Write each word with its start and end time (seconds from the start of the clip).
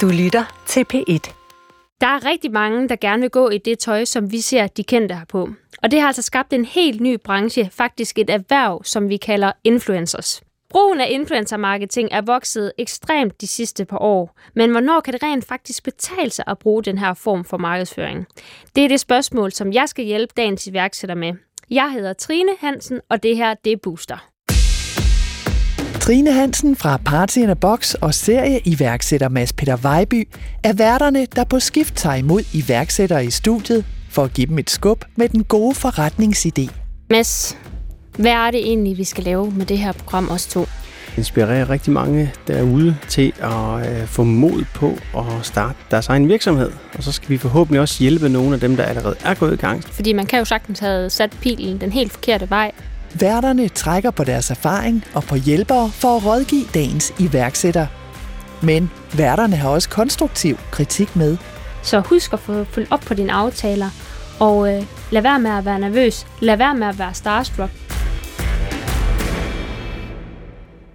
Du 0.00 0.08
lytter 0.08 0.44
til 0.66 0.84
P1. 0.94 1.32
Der 2.00 2.06
er 2.06 2.24
rigtig 2.24 2.52
mange, 2.52 2.88
der 2.88 2.96
gerne 2.96 3.20
vil 3.20 3.30
gå 3.30 3.48
i 3.48 3.58
det 3.58 3.78
tøj, 3.78 4.04
som 4.04 4.32
vi 4.32 4.40
ser 4.40 4.66
de 4.66 4.84
kendte 4.84 5.14
her 5.14 5.24
på. 5.24 5.48
Og 5.82 5.90
det 5.90 6.00
har 6.00 6.06
altså 6.06 6.22
skabt 6.22 6.52
en 6.52 6.64
helt 6.64 7.00
ny 7.00 7.18
branche, 7.24 7.70
faktisk 7.72 8.18
et 8.18 8.30
erhverv, 8.30 8.84
som 8.84 9.08
vi 9.08 9.16
kalder 9.16 9.52
influencers. 9.64 10.42
Brugen 10.70 11.00
af 11.00 11.06
influencer-marketing 11.10 12.08
er 12.12 12.20
vokset 12.20 12.72
ekstremt 12.78 13.40
de 13.40 13.46
sidste 13.46 13.84
par 13.84 13.98
år, 13.98 14.36
men 14.54 14.70
hvornår 14.70 15.00
kan 15.00 15.12
det 15.12 15.22
rent 15.22 15.44
faktisk 15.44 15.84
betale 15.84 16.30
sig 16.30 16.44
at 16.46 16.58
bruge 16.58 16.82
den 16.82 16.98
her 16.98 17.14
form 17.14 17.44
for 17.44 17.56
markedsføring? 17.56 18.26
Det 18.76 18.84
er 18.84 18.88
det 18.88 19.00
spørgsmål, 19.00 19.52
som 19.52 19.72
jeg 19.72 19.88
skal 19.88 20.04
hjælpe 20.04 20.32
dagens 20.36 20.66
iværksætter 20.66 21.14
med. 21.14 21.32
Jeg 21.70 21.92
hedder 21.92 22.12
Trine 22.12 22.52
Hansen, 22.60 23.00
og 23.08 23.22
det 23.22 23.36
her 23.36 23.54
det 23.54 23.72
er 23.72 23.76
Booster. 23.82 24.33
Trine 26.04 26.32
Hansen 26.32 26.76
fra 26.76 26.96
Party 27.04 27.38
in 27.38 27.50
a 27.50 27.54
Box 27.54 27.94
og 27.94 28.14
serieiværksætter 28.14 29.28
Mads 29.28 29.52
Peter 29.52 29.76
Vejby 29.76 30.28
er 30.62 30.72
værterne, 30.72 31.26
der 31.36 31.44
på 31.44 31.60
skift 31.60 31.96
tager 31.96 32.16
imod 32.16 32.42
iværksættere 32.52 33.26
i 33.26 33.30
studiet 33.30 33.84
for 34.10 34.24
at 34.24 34.32
give 34.32 34.46
dem 34.46 34.58
et 34.58 34.70
skub 34.70 35.04
med 35.16 35.28
den 35.28 35.44
gode 35.44 35.74
forretningsidé. 35.76 36.70
Mads, 37.10 37.58
hvad 38.18 38.32
er 38.32 38.50
det 38.50 38.60
egentlig, 38.60 38.98
vi 38.98 39.04
skal 39.04 39.24
lave 39.24 39.50
med 39.50 39.66
det 39.66 39.78
her 39.78 39.92
program 39.92 40.30
os 40.30 40.46
to? 40.46 40.66
inspirere 41.16 41.68
rigtig 41.68 41.92
mange 41.92 42.32
derude 42.48 42.96
til 43.08 43.32
at 43.40 43.90
øh, 43.90 44.06
få 44.06 44.22
mod 44.22 44.64
på 44.74 44.98
at 45.18 45.24
starte 45.42 45.78
deres 45.90 46.08
egen 46.08 46.28
virksomhed. 46.28 46.72
Og 46.94 47.02
så 47.02 47.12
skal 47.12 47.30
vi 47.30 47.38
forhåbentlig 47.38 47.80
også 47.80 48.02
hjælpe 48.02 48.28
nogle 48.28 48.54
af 48.54 48.60
dem, 48.60 48.76
der 48.76 48.84
allerede 48.84 49.16
er 49.24 49.34
gået 49.34 49.52
i 49.52 49.56
gang. 49.56 49.84
Fordi 49.84 50.12
man 50.12 50.26
kan 50.26 50.38
jo 50.38 50.44
sagtens 50.44 50.78
have 50.78 51.10
sat 51.10 51.30
pilen 51.40 51.80
den 51.80 51.92
helt 51.92 52.12
forkerte 52.12 52.50
vej. 52.50 52.72
Værterne 53.20 53.68
trækker 53.68 54.10
på 54.10 54.24
deres 54.24 54.50
erfaring 54.50 55.04
og 55.14 55.22
på 55.22 55.34
hjælpere 55.36 55.90
for 55.90 56.16
at 56.16 56.24
rådgive 56.26 56.64
dagens 56.74 57.14
iværksætter. 57.20 57.86
Men 58.62 58.90
værterne 59.16 59.56
har 59.56 59.68
også 59.68 59.88
konstruktiv 59.88 60.56
kritik 60.70 61.16
med. 61.16 61.36
Så 61.82 62.00
husk 62.00 62.32
at 62.32 62.38
få 62.38 62.64
fulgt 62.64 62.92
op 62.92 63.00
på 63.00 63.14
dine 63.14 63.32
aftaler, 63.32 63.90
og 64.40 64.74
øh, 64.74 64.82
lad 65.10 65.22
være 65.22 65.40
med 65.40 65.50
at 65.50 65.64
være 65.64 65.78
nervøs. 65.78 66.26
Lad 66.40 66.56
være 66.56 66.74
med 66.74 66.86
at 66.86 66.98
være 66.98 67.14
starstruck. 67.14 67.70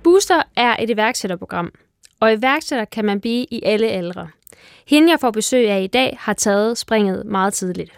Booster 0.03 0.41
er 0.55 0.75
et 0.79 0.89
iværksætterprogram, 0.89 1.71
og 2.19 2.33
iværksætter 2.33 2.85
kan 2.85 3.05
man 3.05 3.21
blive 3.21 3.45
i 3.51 3.61
alle 3.65 3.87
aldre. 3.87 4.27
Hende, 4.87 5.11
jeg 5.11 5.19
får 5.19 5.31
besøg 5.31 5.69
af 5.69 5.81
i 5.81 5.87
dag, 5.87 6.17
har 6.19 6.33
taget 6.33 6.77
springet 6.77 7.25
meget 7.25 7.53
tidligt. 7.53 7.91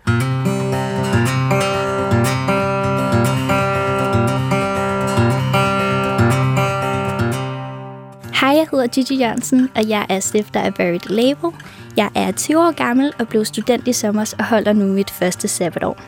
Hedder 8.72 8.88
Gigi 8.88 9.16
Jørgensen, 9.16 9.70
og 9.76 9.90
jeg 9.90 10.06
er 10.10 10.20
stifter 10.20 10.60
af 10.60 10.74
Buried 10.74 11.10
Label. 11.10 11.50
Jeg 11.98 12.10
er 12.16 12.32
20 12.32 12.60
år 12.60 12.72
gammel 12.72 13.14
og 13.20 13.28
blev 13.28 13.46
student 13.46 13.88
i 13.88 13.94
sommer 13.94 14.34
og 14.40 14.46
holder 14.46 14.74
nu 14.74 14.86
mit 14.86 15.10
første 15.10 15.48
sabbatår. 15.48 16.02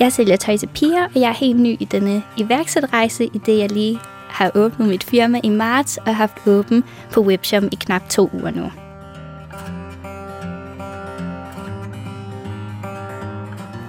Jeg 0.00 0.12
sælger 0.12 0.36
tøj 0.36 0.56
til 0.56 0.68
piger, 0.74 1.04
og 1.04 1.20
jeg 1.20 1.28
er 1.28 1.34
helt 1.34 1.60
ny 1.60 1.76
i 1.80 1.84
denne 1.84 2.22
iværksætterejse, 2.36 3.24
i 3.24 3.38
det 3.46 3.58
jeg 3.58 3.72
lige 3.72 3.98
har 4.28 4.50
åbnet 4.54 4.88
mit 4.88 5.04
firma 5.04 5.40
i 5.42 5.48
marts 5.48 5.96
og 5.96 6.16
haft 6.16 6.46
åben 6.46 6.84
på 7.12 7.20
webshop 7.20 7.62
i 7.72 7.76
knap 7.80 8.08
to 8.08 8.30
uger 8.32 8.50
nu. 8.50 8.70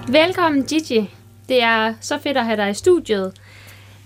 Velkommen, 0.08 0.64
Gigi. 0.64 1.10
Det 1.48 1.62
er 1.62 1.94
så 2.00 2.18
fedt 2.18 2.36
at 2.36 2.44
have 2.44 2.56
dig 2.56 2.70
i 2.70 2.74
studiet. 2.74 3.32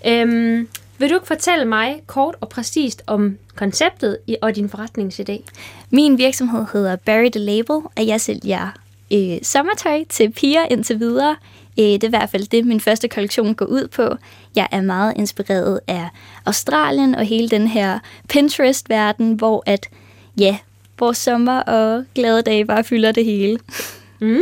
Øhm, 0.07 0.67
vil 0.97 1.09
du 1.09 1.15
ikke 1.15 1.27
fortælle 1.27 1.65
mig 1.65 2.01
kort 2.07 2.35
og 2.41 2.49
præcist 2.49 3.03
om 3.07 3.37
konceptet 3.61 4.17
og 4.41 4.55
din 4.55 4.69
forretningsidé? 4.75 5.43
Min 5.89 6.17
virksomhed 6.17 6.65
hedder 6.73 6.95
Barry 6.95 7.29
the 7.29 7.39
Label, 7.39 7.75
og 7.97 8.07
jeg 8.07 8.21
sælger 8.21 8.77
øh, 9.13 9.37
sommertøj 9.43 10.03
til 10.09 10.31
piger 10.31 10.65
indtil 10.71 10.99
videre. 10.99 11.35
Øh, 11.79 11.85
det 11.85 12.03
er 12.03 12.07
i 12.07 12.09
hvert 12.09 12.29
fald 12.29 12.47
det, 12.47 12.65
min 12.65 12.79
første 12.79 13.07
kollektion 13.07 13.55
går 13.55 13.65
ud 13.65 13.87
på. 13.87 14.15
Jeg 14.55 14.67
er 14.71 14.81
meget 14.81 15.13
inspireret 15.15 15.79
af 15.87 16.09
Australien 16.45 17.15
og 17.15 17.25
hele 17.25 17.49
den 17.49 17.67
her 17.67 17.99
Pinterest-verden, 18.29 19.33
hvor 19.33 19.63
at, 19.65 19.89
ja, 20.37 20.57
hvor 20.97 21.11
sommer 21.11 21.59
og 21.59 22.03
glade 22.15 22.41
dage 22.41 22.65
bare 22.65 22.83
fylder 22.83 23.11
det 23.11 23.25
hele. 23.25 23.59
Mm. 24.19 24.41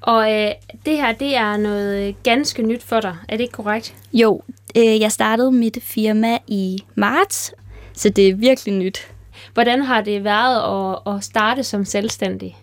Og 0.00 0.32
øh, 0.32 0.50
det 0.86 0.96
her, 0.96 1.12
det 1.12 1.36
er 1.36 1.56
noget 1.56 2.22
ganske 2.22 2.62
nyt 2.62 2.82
for 2.82 3.00
dig. 3.00 3.16
Er 3.28 3.36
det 3.36 3.44
ikke 3.44 3.52
korrekt? 3.52 3.94
Jo, 4.12 4.42
øh, 4.76 5.00
jeg 5.00 5.12
startede 5.12 5.52
mit 5.52 5.78
firma 5.82 6.38
i 6.46 6.78
marts, 6.94 7.54
så 7.94 8.08
det 8.08 8.28
er 8.28 8.34
virkelig 8.34 8.74
nyt. 8.74 9.08
Hvordan 9.54 9.82
har 9.82 10.00
det 10.00 10.24
været 10.24 10.96
at, 11.06 11.14
at 11.14 11.24
starte 11.24 11.62
som 11.62 11.84
selvstændig? 11.84 12.56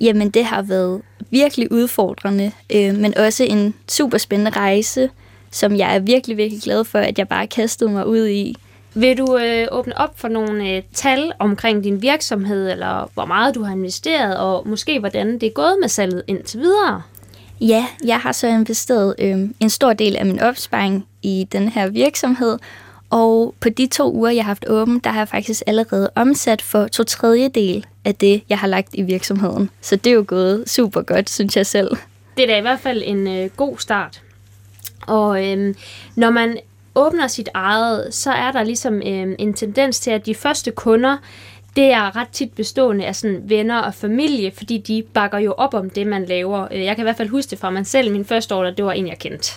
Jamen, 0.00 0.30
det 0.30 0.44
har 0.44 0.62
været 0.62 1.02
virkelig 1.30 1.72
udfordrende, 1.72 2.52
øh, 2.74 2.94
men 2.94 3.18
også 3.18 3.44
en 3.44 3.74
super 3.88 4.18
spændende 4.18 4.50
rejse, 4.50 5.10
som 5.50 5.76
jeg 5.76 5.94
er 5.94 5.98
virkelig, 5.98 6.36
virkelig 6.36 6.62
glad 6.62 6.84
for, 6.84 6.98
at 6.98 7.18
jeg 7.18 7.28
bare 7.28 7.46
kastede 7.46 7.90
mig 7.90 8.06
ud 8.06 8.26
i. 8.28 8.56
Vil 8.94 9.18
du 9.18 9.38
øh, 9.38 9.66
åbne 9.70 9.98
op 9.98 10.18
for 10.18 10.28
nogle 10.28 10.70
øh, 10.70 10.82
tal 10.94 11.32
omkring 11.38 11.84
din 11.84 12.02
virksomhed, 12.02 12.70
eller 12.70 13.10
hvor 13.14 13.24
meget 13.24 13.54
du 13.54 13.62
har 13.62 13.72
investeret, 13.72 14.36
og 14.36 14.68
måske 14.68 14.98
hvordan 15.00 15.32
det 15.32 15.42
er 15.42 15.50
gået 15.50 15.76
med 15.80 15.88
salget 15.88 16.22
indtil 16.26 16.60
videre? 16.60 17.02
Ja, 17.60 17.86
jeg 18.04 18.18
har 18.18 18.32
så 18.32 18.46
investeret 18.46 19.14
øh, 19.18 19.38
en 19.60 19.70
stor 19.70 19.92
del 19.92 20.16
af 20.16 20.26
min 20.26 20.40
opsparing 20.40 21.06
i 21.22 21.48
den 21.52 21.68
her 21.68 21.88
virksomhed, 21.88 22.58
og 23.10 23.54
på 23.60 23.68
de 23.68 23.86
to 23.86 24.12
uger, 24.12 24.30
jeg 24.30 24.44
har 24.44 24.50
haft 24.50 24.68
åben, 24.68 24.98
der 24.98 25.10
har 25.10 25.20
jeg 25.20 25.28
faktisk 25.28 25.62
allerede 25.66 26.10
omsat 26.14 26.62
for 26.62 26.88
to 26.88 27.04
tredjedel 27.04 27.86
af 28.04 28.14
det, 28.14 28.42
jeg 28.48 28.58
har 28.58 28.66
lagt 28.66 28.88
i 28.92 29.02
virksomheden. 29.02 29.70
Så 29.80 29.96
det 29.96 30.10
er 30.10 30.14
jo 30.14 30.24
gået 30.26 30.70
super 30.70 31.02
godt, 31.02 31.30
synes 31.30 31.56
jeg 31.56 31.66
selv. 31.66 31.90
Det 32.36 32.42
er 32.42 32.46
da 32.46 32.58
i 32.58 32.60
hvert 32.60 32.80
fald 32.80 33.02
en 33.06 33.26
øh, 33.26 33.50
god 33.56 33.78
start. 33.78 34.22
Og 35.06 35.46
øh, 35.46 35.74
når 36.16 36.30
man 36.30 36.58
åbner 36.94 37.26
sit 37.26 37.48
eget, 37.54 38.14
så 38.14 38.30
er 38.32 38.52
der 38.52 38.62
ligesom 38.62 38.94
øh, 38.94 39.34
en 39.38 39.54
tendens 39.54 40.00
til, 40.00 40.10
at 40.10 40.26
de 40.26 40.34
første 40.34 40.70
kunder, 40.70 41.16
det 41.76 41.92
er 41.92 42.16
ret 42.16 42.28
tit 42.28 42.52
bestående 42.52 43.06
af 43.06 43.16
sådan 43.16 43.42
venner 43.44 43.78
og 43.78 43.94
familie, 43.94 44.52
fordi 44.56 44.78
de 44.78 45.02
bakker 45.14 45.38
jo 45.38 45.52
op 45.52 45.74
om 45.74 45.90
det, 45.90 46.06
man 46.06 46.24
laver. 46.24 46.68
Øh, 46.72 46.84
jeg 46.84 46.96
kan 46.96 47.02
i 47.02 47.06
hvert 47.06 47.16
fald 47.16 47.28
huske 47.28 47.50
det 47.50 47.58
fra 47.58 47.70
mig 47.70 47.86
selv. 47.86 48.12
Min 48.12 48.24
første 48.24 48.54
år, 48.54 48.70
det 48.70 48.84
var 48.84 48.92
en, 48.92 49.08
jeg 49.08 49.18
kendte. 49.18 49.52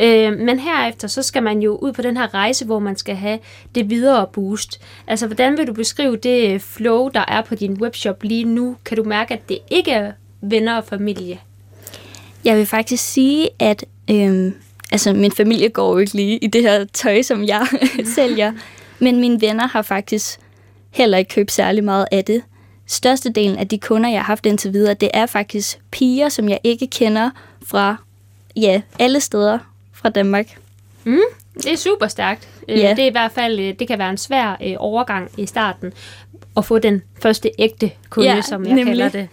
Øh, 0.00 0.38
men 0.38 0.58
herefter, 0.58 1.08
så 1.08 1.22
skal 1.22 1.42
man 1.42 1.62
jo 1.62 1.76
ud 1.76 1.92
på 1.92 2.02
den 2.02 2.16
her 2.16 2.34
rejse, 2.34 2.64
hvor 2.64 2.78
man 2.78 2.96
skal 2.96 3.14
have 3.14 3.38
det 3.74 3.90
videre 3.90 4.26
boost. 4.32 4.80
Altså, 5.06 5.26
hvordan 5.26 5.58
vil 5.58 5.66
du 5.66 5.72
beskrive 5.72 6.16
det 6.16 6.54
øh, 6.54 6.60
flow, 6.60 7.08
der 7.08 7.24
er 7.28 7.42
på 7.42 7.54
din 7.54 7.72
webshop 7.72 8.22
lige 8.22 8.44
nu? 8.44 8.76
Kan 8.84 8.96
du 8.96 9.04
mærke, 9.04 9.34
at 9.34 9.48
det 9.48 9.58
ikke 9.70 9.90
er 9.90 10.12
venner 10.40 10.76
og 10.76 10.84
familie? 10.84 11.40
Jeg 12.44 12.56
vil 12.56 12.66
faktisk 12.66 13.04
sige, 13.04 13.48
at 13.58 13.84
øh, 14.10 14.52
altså, 14.92 15.12
min 15.12 15.32
familie 15.32 15.68
går 15.68 15.92
jo 15.92 15.98
ikke 15.98 16.14
lige 16.14 16.38
i 16.38 16.46
det 16.46 16.62
her 16.62 16.84
tøj, 16.84 17.22
som 17.22 17.44
jeg 17.44 17.66
sælger. 18.14 18.52
Men 18.98 19.20
mine 19.20 19.40
venner 19.40 19.68
har 19.68 19.82
faktisk 19.82 20.40
heller 20.90 21.18
ikke 21.18 21.34
købt 21.34 21.52
særlig 21.52 21.84
meget 21.84 22.06
af 22.12 22.24
det. 22.24 22.42
Størstedelen 22.86 23.56
af 23.56 23.68
de 23.68 23.78
kunder, 23.78 24.10
jeg 24.10 24.18
har 24.18 24.24
haft 24.24 24.46
indtil 24.46 24.72
videre, 24.72 24.94
det 24.94 25.10
er 25.14 25.26
faktisk 25.26 25.78
piger, 25.90 26.28
som 26.28 26.48
jeg 26.48 26.58
ikke 26.64 26.86
kender 26.86 27.30
fra 27.66 27.96
ja, 28.56 28.82
alle 28.98 29.20
steder 29.20 29.58
fra 30.02 30.08
Danmark. 30.08 30.58
Mm, 31.04 31.18
det 31.54 31.72
er 31.72 31.76
super 31.76 32.06
stærkt. 32.06 32.48
Øh, 32.68 32.78
ja. 32.78 32.90
Det 32.90 32.98
er 32.98 33.08
i 33.08 33.12
hvert 33.12 33.32
fald, 33.32 33.60
øh, 33.60 33.74
det 33.78 33.88
kan 33.88 33.98
være 33.98 34.10
en 34.10 34.18
svær 34.18 34.56
øh, 34.64 34.74
overgang 34.78 35.30
i 35.36 35.46
starten 35.46 35.92
at 36.56 36.64
få 36.64 36.78
den 36.78 37.02
første 37.22 37.50
ægte 37.58 37.90
kunde, 38.10 38.28
ja, 38.28 38.40
som 38.42 38.64
jeg 38.64 38.74
nemlig. 38.74 38.86
kalder 38.86 39.08
det. 39.08 39.28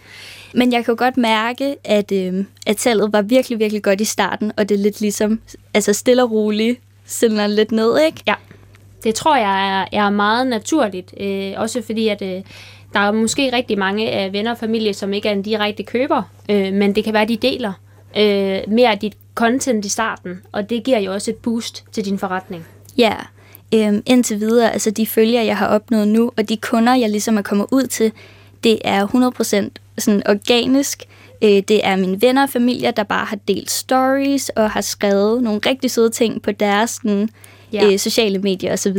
Men 0.54 0.72
jeg 0.72 0.84
kan 0.84 0.96
godt 0.96 1.16
mærke, 1.16 1.76
at, 1.84 2.12
øh, 2.12 2.44
at 2.66 2.76
tallet 2.76 3.12
var 3.12 3.22
virkelig, 3.22 3.58
virkelig 3.58 3.82
godt 3.82 4.00
i 4.00 4.04
starten, 4.04 4.52
og 4.56 4.68
det 4.68 4.74
er 4.74 4.78
lidt 4.78 5.00
ligesom, 5.00 5.40
altså 5.74 5.92
stille 5.92 6.22
og 6.22 6.30
roligt, 6.30 6.80
sender 7.06 7.46
lidt 7.46 7.72
ned, 7.72 7.98
ikke? 8.06 8.22
Ja, 8.26 8.34
det 9.04 9.14
tror 9.14 9.36
jeg 9.36 9.80
er, 9.80 9.98
er 9.98 10.10
meget 10.10 10.46
naturligt. 10.46 11.14
Øh, 11.20 11.52
også 11.56 11.82
fordi, 11.82 12.08
at 12.08 12.22
øh, 12.22 12.42
der 12.92 13.00
er 13.00 13.12
måske 13.12 13.52
rigtig 13.52 13.78
mange 13.78 14.10
af 14.10 14.32
venner 14.32 14.50
og 14.50 14.58
familie, 14.58 14.94
som 14.94 15.12
ikke 15.12 15.28
er 15.28 15.32
en 15.32 15.42
direkte 15.42 15.82
køber, 15.82 16.22
øh, 16.50 16.72
men 16.72 16.94
det 16.94 17.04
kan 17.04 17.12
være, 17.12 17.22
at 17.22 17.28
de 17.28 17.36
deler 17.36 17.72
øh, 18.16 18.72
mere 18.72 18.90
af 18.90 18.98
dit 18.98 19.16
content 19.38 19.84
i 19.84 19.88
starten, 19.88 20.40
og 20.52 20.70
det 20.70 20.84
giver 20.84 20.98
jo 20.98 21.12
også 21.12 21.30
et 21.30 21.36
boost 21.36 21.84
til 21.92 22.04
din 22.04 22.18
forretning. 22.18 22.66
Ja, 22.98 23.14
øhm, 23.74 24.02
indtil 24.06 24.40
videre, 24.40 24.72
altså 24.72 24.90
de 24.90 25.06
følger, 25.06 25.42
jeg 25.42 25.56
har 25.56 25.66
opnået 25.66 26.08
nu, 26.08 26.32
og 26.36 26.48
de 26.48 26.56
kunder, 26.56 26.94
jeg 26.94 27.10
ligesom 27.10 27.38
er 27.38 27.42
kommet 27.42 27.66
ud 27.70 27.86
til, 27.86 28.12
det 28.64 28.78
er 28.84 29.06
100% 29.06 29.70
sådan 29.98 30.22
organisk. 30.28 31.02
Øh, 31.42 31.62
det 31.68 31.86
er 31.86 31.96
mine 31.96 32.22
venner 32.22 32.42
og 32.42 32.50
familier, 32.50 32.90
der 32.90 33.02
bare 33.02 33.24
har 33.24 33.38
delt 33.48 33.70
stories 33.70 34.48
og 34.48 34.70
har 34.70 34.80
skrevet 34.80 35.42
nogle 35.42 35.60
rigtig 35.66 35.90
søde 35.90 36.10
ting 36.10 36.42
på 36.42 36.52
deres 36.52 36.90
sådan, 36.90 37.28
ja. 37.72 37.92
øh, 37.92 37.98
sociale 37.98 38.38
medier 38.38 38.72
osv. 38.72 38.96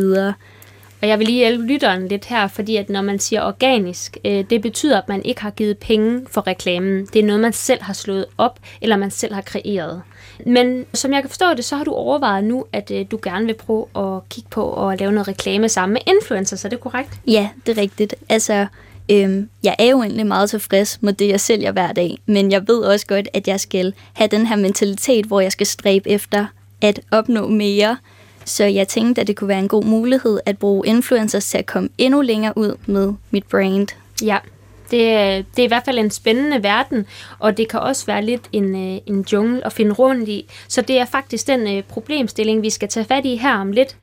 Og 1.01 1.07
jeg 1.07 1.19
vil 1.19 1.27
lige 1.27 1.37
hjælpe 1.37 1.65
lytteren 1.65 2.07
lidt 2.07 2.25
her, 2.25 2.47
fordi 2.47 2.75
at 2.75 2.89
når 2.89 3.01
man 3.01 3.19
siger 3.19 3.41
organisk, 3.41 4.17
øh, 4.25 4.43
det 4.49 4.61
betyder, 4.61 4.97
at 5.01 5.09
man 5.09 5.21
ikke 5.25 5.41
har 5.41 5.51
givet 5.51 5.77
penge 5.77 6.21
for 6.31 6.47
reklamen. 6.47 7.05
Det 7.13 7.19
er 7.19 7.25
noget, 7.25 7.41
man 7.41 7.53
selv 7.53 7.81
har 7.81 7.93
slået 7.93 8.25
op, 8.37 8.59
eller 8.81 8.97
man 8.97 9.11
selv 9.11 9.33
har 9.33 9.41
kreeret. 9.41 10.01
Men 10.45 10.85
som 10.93 11.13
jeg 11.13 11.21
kan 11.21 11.29
forstå 11.29 11.53
det, 11.53 11.65
så 11.65 11.75
har 11.75 11.83
du 11.83 11.91
overvejet 11.91 12.43
nu, 12.43 12.65
at 12.73 12.91
øh, 12.91 13.05
du 13.11 13.19
gerne 13.23 13.45
vil 13.45 13.53
prøve 13.53 13.85
at 13.95 14.29
kigge 14.29 14.49
på 14.49 14.89
at 14.89 14.99
lave 14.99 15.11
noget 15.11 15.27
reklame 15.27 15.69
sammen 15.69 15.93
med 15.93 16.01
influencers. 16.15 16.65
Er 16.65 16.69
det 16.69 16.79
korrekt? 16.79 17.19
Ja, 17.27 17.49
det 17.65 17.77
er 17.77 17.81
rigtigt. 17.81 18.15
Altså, 18.29 18.67
Øhm, 19.11 19.49
jeg 19.63 19.75
er 19.79 19.85
jo 19.85 20.01
egentlig 20.01 20.27
meget 20.27 20.49
tilfreds 20.49 21.01
med 21.01 21.13
det, 21.13 21.27
jeg 21.27 21.39
sælger 21.39 21.71
hver 21.71 21.91
dag, 21.91 22.17
men 22.25 22.51
jeg 22.51 22.67
ved 22.67 22.79
også 22.79 23.07
godt, 23.07 23.27
at 23.33 23.47
jeg 23.47 23.59
skal 23.59 23.93
have 24.13 24.27
den 24.27 24.45
her 24.45 24.55
mentalitet, 24.55 25.25
hvor 25.25 25.39
jeg 25.39 25.51
skal 25.51 25.67
stræbe 25.67 26.09
efter 26.09 26.45
at 26.81 26.99
opnå 27.11 27.47
mere. 27.47 27.97
Så 28.45 28.63
jeg 28.63 28.87
tænkte, 28.87 29.21
at 29.21 29.27
det 29.27 29.35
kunne 29.35 29.47
være 29.47 29.59
en 29.59 29.67
god 29.67 29.83
mulighed 29.83 30.39
at 30.45 30.57
bruge 30.57 30.87
influencers 30.87 31.45
til 31.45 31.57
at 31.57 31.65
komme 31.65 31.89
endnu 31.97 32.21
længere 32.21 32.53
ud 32.55 32.75
med 32.85 33.13
mit 33.31 33.43
brand. 33.43 33.87
Ja, 34.23 34.37
det, 34.91 35.45
det 35.55 35.61
er 35.61 35.65
i 35.65 35.67
hvert 35.67 35.85
fald 35.85 35.99
en 35.99 36.11
spændende 36.11 36.63
verden, 36.63 37.05
og 37.39 37.57
det 37.57 37.69
kan 37.69 37.79
også 37.79 38.05
være 38.05 38.25
lidt 38.25 38.49
en, 38.51 38.75
øh, 38.75 39.01
en 39.05 39.25
jungle 39.31 39.65
at 39.65 39.73
finde 39.73 39.91
rundt 39.91 40.29
i. 40.29 40.45
Så 40.67 40.81
det 40.81 40.99
er 40.99 41.05
faktisk 41.05 41.47
den 41.47 41.77
øh, 41.77 41.83
problemstilling, 41.83 42.61
vi 42.61 42.69
skal 42.69 42.87
tage 42.87 43.05
fat 43.05 43.25
i 43.25 43.35
her 43.35 43.55
om 43.55 43.71
lidt. 43.71 43.95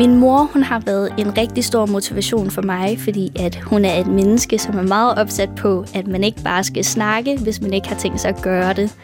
Min 0.00 0.16
mor 0.16 0.50
hun 0.52 0.62
har 0.62 0.82
været 0.86 1.12
en 1.18 1.38
rigtig 1.38 1.64
stor 1.64 1.86
motivation 1.86 2.50
for 2.50 2.62
mig, 2.62 2.98
fordi 2.98 3.32
at 3.40 3.56
hun 3.56 3.84
er 3.84 4.00
et 4.00 4.06
menneske, 4.06 4.58
som 4.58 4.78
er 4.78 4.82
meget 4.82 5.18
opsat 5.18 5.50
på, 5.56 5.84
at 5.94 6.06
man 6.06 6.24
ikke 6.24 6.42
bare 6.44 6.64
skal 6.64 6.84
snakke, 6.84 7.38
hvis 7.42 7.60
man 7.60 7.72
ikke 7.72 7.88
har 7.88 7.96
tænkt 7.96 8.20
sig 8.20 8.28
at 8.28 8.42
gøre 8.42 8.72
det. 8.72 8.96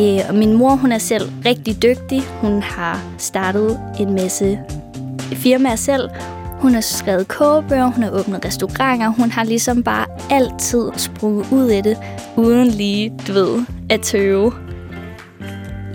Øh, 0.00 0.20
og 0.28 0.34
min 0.34 0.52
mor 0.52 0.74
hun 0.74 0.92
er 0.92 0.98
selv 0.98 1.30
rigtig 1.44 1.82
dygtig. 1.82 2.22
Hun 2.40 2.62
har 2.62 3.00
startet 3.18 3.80
en 4.00 4.14
masse 4.14 4.58
firmaer 5.32 5.76
selv. 5.76 6.08
Hun 6.60 6.74
har 6.74 6.80
skrevet 6.80 7.28
kogebøger, 7.28 7.86
hun 7.86 8.02
har 8.02 8.10
åbnet 8.10 8.44
restauranter. 8.44 9.08
Hun 9.08 9.30
har 9.30 9.44
ligesom 9.44 9.82
bare 9.82 10.06
altid 10.30 10.90
sprunget 10.96 11.46
ud 11.52 11.68
af 11.68 11.82
det, 11.82 11.98
uden 12.36 12.68
lige, 12.68 13.12
du 13.28 13.32
ved, 13.32 13.64
at 13.90 14.00
tøve. 14.00 14.52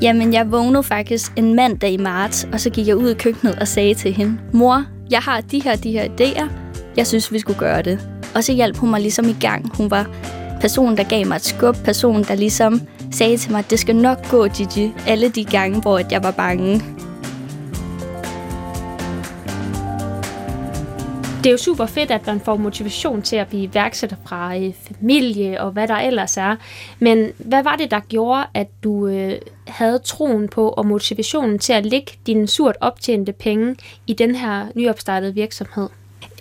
Jamen, 0.01 0.33
jeg 0.33 0.51
vågnede 0.51 0.83
faktisk 0.83 1.31
en 1.35 1.53
mandag 1.53 1.91
i 1.91 1.97
marts, 1.97 2.47
og 2.53 2.59
så 2.59 2.69
gik 2.69 2.87
jeg 2.87 2.95
ud 2.95 3.09
i 3.09 3.13
køkkenet 3.13 3.55
og 3.59 3.67
sagde 3.67 3.93
til 3.93 4.13
hende, 4.13 4.37
Mor, 4.53 4.83
jeg 5.11 5.19
har 5.19 5.41
de 5.41 5.59
her, 5.63 5.75
de 5.75 5.91
her 5.91 6.03
idéer. 6.03 6.45
Jeg 6.97 7.07
synes, 7.07 7.33
vi 7.33 7.39
skulle 7.39 7.59
gøre 7.59 7.81
det. 7.81 8.09
Og 8.35 8.43
så 8.43 8.53
hjalp 8.53 8.77
hun 8.77 8.89
mig 8.89 9.01
ligesom 9.01 9.29
i 9.29 9.35
gang. 9.41 9.77
Hun 9.77 9.91
var 9.91 10.09
personen, 10.61 10.97
der 10.97 11.03
gav 11.03 11.27
mig 11.27 11.35
et 11.35 11.45
skub. 11.45 11.75
Personen, 11.85 12.23
der 12.23 12.35
ligesom 12.35 12.81
sagde 13.11 13.37
til 13.37 13.51
mig, 13.51 13.59
at 13.59 13.69
det 13.69 13.79
skal 13.79 13.95
nok 13.95 14.29
gå, 14.29 14.47
Gigi. 14.47 14.93
Alle 15.07 15.29
de 15.29 15.45
gange, 15.45 15.81
hvor 15.81 16.01
jeg 16.11 16.23
var 16.23 16.31
bange. 16.31 16.81
det 21.47 21.51
er 21.51 21.53
jo 21.53 21.57
super 21.57 21.85
fedt, 21.85 22.11
at 22.11 22.27
man 22.27 22.39
får 22.39 22.57
motivation 22.57 23.21
til 23.21 23.35
at 23.35 23.47
blive 23.47 23.63
iværksætter 23.63 24.15
fra 24.25 24.57
øh, 24.57 24.73
familie 24.87 25.61
og 25.61 25.71
hvad 25.71 25.87
der 25.87 25.95
ellers 25.95 26.37
er. 26.37 26.55
Men 26.99 27.31
hvad 27.37 27.63
var 27.63 27.75
det, 27.75 27.91
der 27.91 27.99
gjorde, 27.99 28.45
at 28.53 28.67
du 28.83 29.07
øh, 29.07 29.33
havde 29.67 29.99
troen 29.99 30.47
på 30.47 30.69
og 30.69 30.85
motivationen 30.85 31.59
til 31.59 31.73
at 31.73 31.85
lægge 31.85 32.11
dine 32.25 32.47
surt 32.47 32.75
optjente 32.81 33.33
penge 33.33 33.75
i 34.07 34.13
den 34.13 34.35
her 34.35 34.65
nyopstartede 34.75 35.33
virksomhed? 35.33 35.89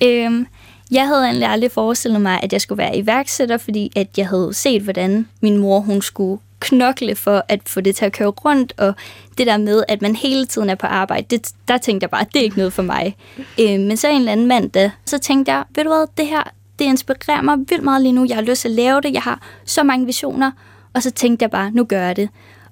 Øhm, 0.05 0.47
jeg 0.91 1.07
havde 1.07 1.25
egentlig 1.25 1.49
aldrig 1.49 1.71
forestillet 1.71 2.21
mig, 2.21 2.41
at 2.43 2.53
jeg 2.53 2.61
skulle 2.61 2.79
være 2.79 2.99
iværksætter, 2.99 3.57
fordi 3.57 3.93
at 3.97 4.09
jeg 4.17 4.29
havde 4.29 4.55
set, 4.55 4.83
hvordan 4.83 5.29
min 5.41 5.57
mor 5.57 5.81
hun 5.81 6.03
skulle 6.03 6.41
knokle 6.61 7.15
for 7.15 7.45
at 7.49 7.61
få 7.67 7.81
det 7.81 7.97
til 7.97 8.05
at 8.05 8.13
køre 8.13 8.29
rundt, 8.29 8.73
og 8.77 8.95
det 9.39 9.47
der 9.47 9.57
med, 9.57 9.85
at 9.89 10.03
man 10.03 10.17
hele 10.17 10.47
tiden 10.47 10.71
er 10.71 10.75
på 10.75 10.87
arbejde, 10.87 11.27
det, 11.31 11.53
der 11.69 11.79
tænkte 11.79 12.05
jeg 12.05 12.11
bare, 12.11 12.21
at 12.21 12.29
det 12.33 12.41
er 12.41 12.45
ikke 12.45 12.57
noget 12.57 12.73
for 12.73 12.83
mig. 12.83 13.17
Øh, 13.61 13.81
men 13.81 13.97
så 13.97 14.09
en 14.09 14.19
eller 14.19 14.33
anden 14.33 14.47
mandag, 14.47 14.91
så 15.05 15.19
tænkte 15.19 15.53
jeg, 15.53 15.65
ved 15.75 15.85
du 15.85 15.91
hvad, 15.91 16.07
det 16.17 16.27
her, 16.27 16.43
det 16.79 16.85
inspirerer 16.85 17.43
mig 17.43 17.59
vildt 17.59 17.83
meget 17.85 18.03
lige 18.03 18.13
nu. 18.13 18.27
Jeg 18.29 18.37
har 18.37 18.43
lyst 18.43 18.61
til 18.61 18.69
at 18.69 18.75
lave 18.75 19.01
det, 19.01 19.13
jeg 19.13 19.23
har 19.23 19.41
så 19.65 19.83
mange 19.83 20.07
visioner, 20.07 20.51
og 20.93 21.03
så 21.03 21.11
tænkte 21.11 21.43
jeg 21.43 21.51
bare, 21.51 21.71
nu 21.71 21.85
gør 21.85 22.07
jeg 22.07 22.17
det. 22.17 22.29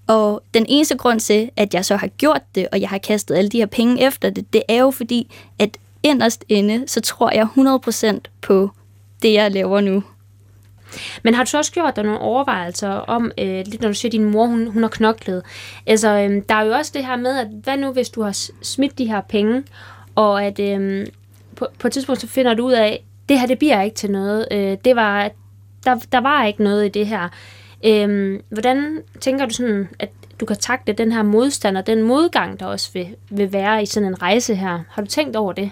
Og 0.06 0.42
den 0.54 0.66
eneste 0.68 0.96
grund 0.96 1.20
til, 1.20 1.50
at 1.56 1.74
jeg 1.74 1.84
så 1.84 1.96
har 1.96 2.06
gjort 2.06 2.42
det, 2.54 2.68
og 2.72 2.80
jeg 2.80 2.88
har 2.88 2.98
kastet 2.98 3.34
alle 3.34 3.50
de 3.50 3.58
her 3.58 3.66
penge 3.66 4.06
efter 4.06 4.30
det, 4.30 4.52
det 4.52 4.62
er 4.68 4.80
jo 4.80 4.90
fordi, 4.90 5.32
at 5.58 5.78
inderst 6.02 6.44
inde, 6.48 6.84
så 6.86 7.00
tror 7.00 7.30
jeg 7.30 7.48
100% 8.16 8.20
på 8.40 8.70
det, 9.22 9.32
jeg 9.32 9.50
laver 9.50 9.80
nu. 9.80 10.02
Men 11.22 11.34
har 11.34 11.44
du 11.44 11.50
så 11.50 11.58
også 11.58 11.72
gjort 11.72 11.96
dig 11.96 12.04
nogle 12.04 12.20
overvejelser 12.20 12.88
om, 12.88 13.32
øh, 13.38 13.64
lidt 13.66 13.80
når 13.80 13.88
du 13.88 13.94
siger, 13.94 14.08
at 14.08 14.12
din 14.12 14.24
mor 14.24 14.46
hun, 14.46 14.66
hun 14.66 14.82
har 14.82 14.90
knoklet? 14.90 15.42
Altså, 15.86 16.08
øh, 16.08 16.42
der 16.48 16.54
er 16.54 16.62
jo 16.62 16.72
også 16.72 16.90
det 16.94 17.06
her 17.06 17.16
med, 17.16 17.38
at 17.38 17.46
hvad 17.62 17.76
nu, 17.76 17.92
hvis 17.92 18.08
du 18.08 18.22
har 18.22 18.38
smidt 18.62 18.98
de 18.98 19.06
her 19.06 19.20
penge, 19.20 19.62
og 20.14 20.44
at 20.44 20.58
øh, 20.58 21.06
på, 21.56 21.66
på 21.78 21.86
et 21.86 21.92
tidspunkt 21.92 22.20
så 22.20 22.26
finder 22.26 22.54
du 22.54 22.66
ud 22.66 22.72
af, 22.72 23.04
det 23.28 23.40
her 23.40 23.46
det 23.46 23.58
bliver 23.58 23.82
ikke 23.82 23.96
til 23.96 24.10
noget. 24.10 24.48
Øh, 24.50 24.76
det 24.84 24.96
var, 24.96 25.30
der, 25.84 26.00
der 26.12 26.20
var 26.20 26.44
ikke 26.44 26.64
noget 26.64 26.86
i 26.86 26.88
det 26.88 27.06
her. 27.06 27.28
Øh, 27.84 28.40
hvordan 28.48 29.02
tænker 29.20 29.46
du 29.46 29.54
sådan, 29.54 29.88
at 29.98 30.10
du 30.40 30.46
kan 30.46 30.56
takle 30.56 30.94
den 30.94 31.12
her 31.12 31.22
modstand 31.22 31.76
og 31.76 31.86
den 31.86 32.02
modgang, 32.02 32.60
der 32.60 32.66
også 32.66 32.90
vil, 32.92 33.06
vil 33.30 33.52
være 33.52 33.82
i 33.82 33.86
sådan 33.86 34.08
en 34.08 34.22
rejse 34.22 34.54
her? 34.54 34.80
Har 34.90 35.02
du 35.02 35.08
tænkt 35.08 35.36
over 35.36 35.52
det? 35.52 35.70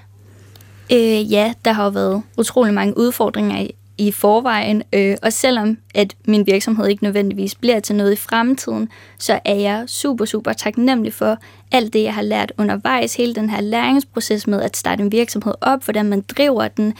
Øh, 0.93 1.33
ja, 1.33 1.53
der 1.65 1.73
har 1.73 1.85
jo 1.85 1.91
været 1.91 2.23
utrolig 2.39 2.75
mange 2.75 2.99
udfordringer 2.99 3.61
i, 3.61 3.75
i 4.06 4.12
forvejen, 4.12 4.82
øh, 4.93 5.16
og 5.22 5.32
selvom 5.32 5.78
at 5.94 6.14
min 6.25 6.46
virksomhed 6.46 6.87
ikke 6.87 7.04
nødvendigvis 7.04 7.54
bliver 7.54 7.81
til 7.81 7.96
noget 7.96 8.12
i 8.12 8.16
fremtiden, 8.16 8.88
så 9.19 9.40
er 9.44 9.54
jeg 9.54 9.84
super, 9.87 10.25
super 10.25 10.52
taknemmelig 10.52 11.12
for 11.12 11.38
alt 11.72 11.93
det, 11.93 12.02
jeg 12.02 12.14
har 12.14 12.22
lært 12.22 12.52
undervejs, 12.58 13.14
hele 13.14 13.34
den 13.34 13.50
her 13.50 13.60
læringsproces 13.60 14.46
med 14.46 14.62
at 14.62 14.76
starte 14.76 15.02
en 15.02 15.12
virksomhed 15.12 15.54
op, 15.60 15.84
hvordan 15.84 16.06
man 16.06 16.20
driver 16.20 16.69
den, 16.69 16.94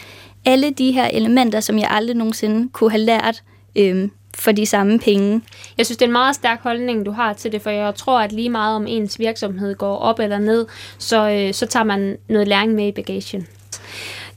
alle 0.45 0.71
de 0.71 0.91
her 0.91 1.05
elementer, 1.05 1.59
som 1.59 1.79
jeg 1.79 1.87
aldrig 1.89 2.15
nogensinde 2.15 2.69
kunne 2.69 2.91
have 2.91 3.01
lært 3.01 3.43
øh, 3.75 4.09
for 4.35 4.51
de 4.51 4.65
samme 4.65 4.99
penge. 4.99 5.41
Jeg 5.77 5.85
synes, 5.85 5.97
det 5.97 6.05
er 6.05 6.09
en 6.09 6.11
meget 6.11 6.35
stærk 6.35 6.59
holdning, 6.61 7.05
du 7.05 7.11
har 7.11 7.33
til 7.33 7.51
det, 7.51 7.61
for 7.61 7.69
jeg 7.69 7.95
tror, 7.95 8.19
at 8.19 8.31
lige 8.31 8.49
meget 8.49 8.75
om 8.75 8.87
ens 8.87 9.19
virksomhed 9.19 9.75
går 9.75 9.97
op 9.97 10.19
eller 10.19 10.39
ned, 10.39 10.65
så, 10.97 11.29
øh, 11.29 11.53
så 11.53 11.65
tager 11.65 11.83
man 11.83 12.17
noget 12.29 12.47
læring 12.47 12.73
med 12.73 12.87
i 12.87 12.91
bagagen. 12.91 13.47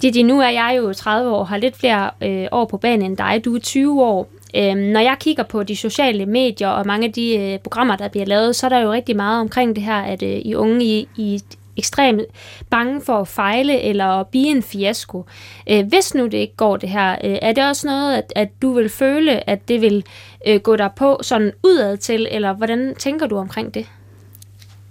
Didi, 0.02 0.22
nu 0.22 0.40
er 0.40 0.48
jeg 0.48 0.74
jo 0.78 0.92
30 0.92 1.30
år, 1.30 1.44
har 1.44 1.56
lidt 1.56 1.76
flere 1.76 2.10
øh, 2.20 2.46
år 2.52 2.64
på 2.64 2.76
banen 2.76 3.02
end 3.02 3.16
dig. 3.16 3.42
Du 3.44 3.54
er 3.54 3.58
20 3.58 4.04
år. 4.04 4.28
Øhm, 4.56 4.78
når 4.78 5.00
jeg 5.00 5.16
kigger 5.20 5.42
på 5.42 5.62
de 5.62 5.76
sociale 5.76 6.26
medier 6.26 6.68
og 6.68 6.86
mange 6.86 7.06
af 7.06 7.12
de 7.12 7.36
øh, 7.36 7.58
programmer, 7.58 7.96
der 7.96 8.08
bliver 8.08 8.26
lavet, 8.26 8.56
så 8.56 8.66
er 8.66 8.68
der 8.68 8.78
jo 8.78 8.92
rigtig 8.92 9.16
meget 9.16 9.40
omkring 9.40 9.76
det 9.76 9.84
her, 9.84 10.00
at 10.00 10.22
øh, 10.22 10.38
I 10.44 10.54
unge 10.54 10.84
i, 10.84 11.08
i 11.16 11.40
ekstremt 11.76 12.22
bange 12.70 13.00
for 13.00 13.18
at 13.20 13.28
fejle 13.28 13.80
eller 13.80 14.04
at 14.04 14.26
blive 14.26 14.48
en 14.48 14.62
fiasko. 14.62 15.24
Øh, 15.70 15.86
hvis 15.86 16.14
nu 16.14 16.24
det 16.24 16.34
ikke 16.34 16.56
går 16.56 16.76
det 16.76 16.88
her, 16.88 17.12
øh, 17.24 17.38
er 17.42 17.52
det 17.52 17.68
også 17.68 17.86
noget, 17.86 18.16
at, 18.16 18.32
at 18.36 18.48
du 18.62 18.72
vil 18.72 18.88
føle, 18.88 19.50
at 19.50 19.68
det 19.68 19.80
vil 19.80 20.04
øh, 20.46 20.60
gå 20.60 20.76
dig 20.76 20.90
på 20.96 21.18
sådan 21.22 21.52
udad 21.64 21.96
til, 21.96 22.28
eller 22.30 22.52
hvordan 22.52 22.94
tænker 22.98 23.26
du 23.26 23.36
omkring 23.36 23.74
det? 23.74 23.86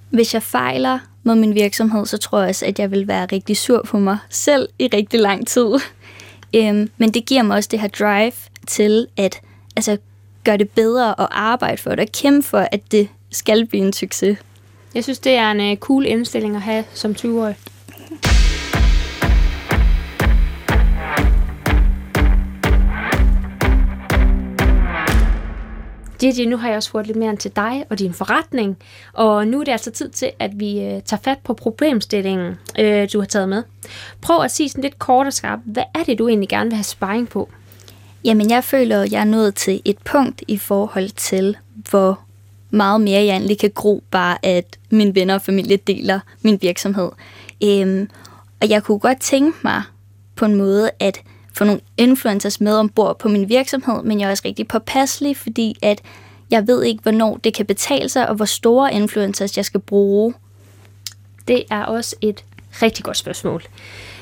Hvis 0.09 0.33
jeg 0.33 0.43
fejler, 0.43 0.99
med 1.25 1.35
min 1.35 1.55
virksomhed, 1.55 2.05
så 2.05 2.17
tror 2.17 2.39
jeg 2.39 2.49
også, 2.49 2.65
at 2.65 2.79
jeg 2.79 2.91
vil 2.91 3.07
være 3.07 3.25
rigtig 3.25 3.57
sur 3.57 3.81
på 3.85 3.99
mig 3.99 4.17
selv 4.29 4.69
i 4.79 4.87
rigtig 4.93 5.19
lang 5.19 5.47
tid. 5.47 5.67
Øhm, 6.55 6.89
men 6.97 7.11
det 7.13 7.25
giver 7.25 7.43
mig 7.43 7.57
også 7.57 7.69
det 7.71 7.79
her 7.79 7.87
drive 7.87 8.31
til 8.67 9.07
at 9.17 9.41
altså, 9.75 9.97
gøre 10.43 10.57
det 10.57 10.69
bedre 10.69 11.15
og 11.15 11.41
arbejde 11.41 11.77
for 11.77 11.89
det 11.89 11.99
og 11.99 12.11
kæmpe 12.11 12.47
for, 12.47 12.67
at 12.71 12.91
det 12.91 13.09
skal 13.31 13.65
blive 13.65 13.85
en 13.85 13.93
succes. 13.93 14.37
Jeg 14.95 15.03
synes, 15.03 15.19
det 15.19 15.33
er 15.33 15.51
en 15.51 15.71
uh, 15.71 15.77
cool 15.77 16.05
indstilling 16.05 16.55
at 16.55 16.61
have 16.61 16.83
som 16.93 17.11
20-årig. 17.11 17.55
Gigi, 26.25 26.45
nu 26.45 26.57
har 26.57 26.67
jeg 26.67 26.77
også 26.77 26.87
spurgt 26.87 27.07
lidt 27.07 27.17
mere 27.17 27.29
ind 27.29 27.37
til 27.37 27.51
dig 27.55 27.85
og 27.89 27.99
din 27.99 28.13
forretning, 28.13 28.77
og 29.13 29.47
nu 29.47 29.59
er 29.59 29.63
det 29.63 29.71
altså 29.71 29.91
tid 29.91 30.09
til, 30.09 30.31
at 30.39 30.51
vi 30.59 30.79
øh, 30.79 31.01
tager 31.01 31.21
fat 31.23 31.37
på 31.43 31.53
problemstillingen, 31.53 32.55
øh, 32.79 33.07
du 33.13 33.19
har 33.19 33.25
taget 33.25 33.49
med. 33.49 33.63
Prøv 34.21 34.41
at 34.41 34.51
sige 34.51 34.69
sådan 34.69 34.81
lidt 34.81 34.99
kort 34.99 35.27
og 35.27 35.33
skarpt, 35.33 35.61
hvad 35.65 35.83
er 35.95 36.03
det, 36.03 36.19
du 36.19 36.27
egentlig 36.27 36.49
gerne 36.49 36.69
vil 36.69 36.75
have 36.75 36.83
sparring 36.83 37.29
på? 37.29 37.49
Jamen, 38.23 38.49
jeg 38.49 38.63
føler, 38.63 39.01
at 39.01 39.11
jeg 39.11 39.21
er 39.21 39.25
nået 39.25 39.55
til 39.55 39.81
et 39.85 39.97
punkt 39.97 40.43
i 40.47 40.57
forhold 40.57 41.09
til, 41.09 41.57
hvor 41.89 42.19
meget 42.69 43.01
mere 43.01 43.25
jeg 43.25 43.35
egentlig 43.35 43.59
kan 43.59 43.71
gro, 43.75 44.03
bare 44.11 44.45
at 44.45 44.77
mine 44.89 45.15
venner 45.15 45.33
og 45.33 45.41
familie 45.41 45.77
deler 45.77 46.19
min 46.41 46.59
virksomhed. 46.61 47.09
Øhm, 47.63 48.09
og 48.61 48.69
jeg 48.69 48.83
kunne 48.83 48.99
godt 48.99 49.21
tænke 49.21 49.57
mig 49.63 49.81
på 50.35 50.45
en 50.45 50.55
måde, 50.55 50.89
at 50.99 51.21
få 51.57 51.63
nogle 51.63 51.81
influencers 51.97 52.61
med 52.61 52.73
ombord 52.73 53.19
på 53.19 53.29
min 53.29 53.49
virksomhed, 53.49 54.03
men 54.03 54.19
jeg 54.19 54.27
er 54.27 54.31
også 54.31 54.43
rigtig 54.45 54.67
påpasselig, 54.67 55.37
fordi 55.37 55.77
at 55.81 56.01
jeg 56.51 56.67
ved 56.67 56.83
ikke, 56.83 57.01
hvornår 57.01 57.37
det 57.37 57.53
kan 57.53 57.65
betale 57.65 58.09
sig, 58.09 58.29
og 58.29 58.35
hvor 58.35 58.45
store 58.45 58.93
influencers 58.93 59.57
jeg 59.57 59.65
skal 59.65 59.79
bruge. 59.79 60.33
Det 61.47 61.63
er 61.69 61.83
også 61.83 62.15
et 62.21 62.43
rigtig 62.81 63.05
godt 63.05 63.17
spørgsmål. 63.17 63.63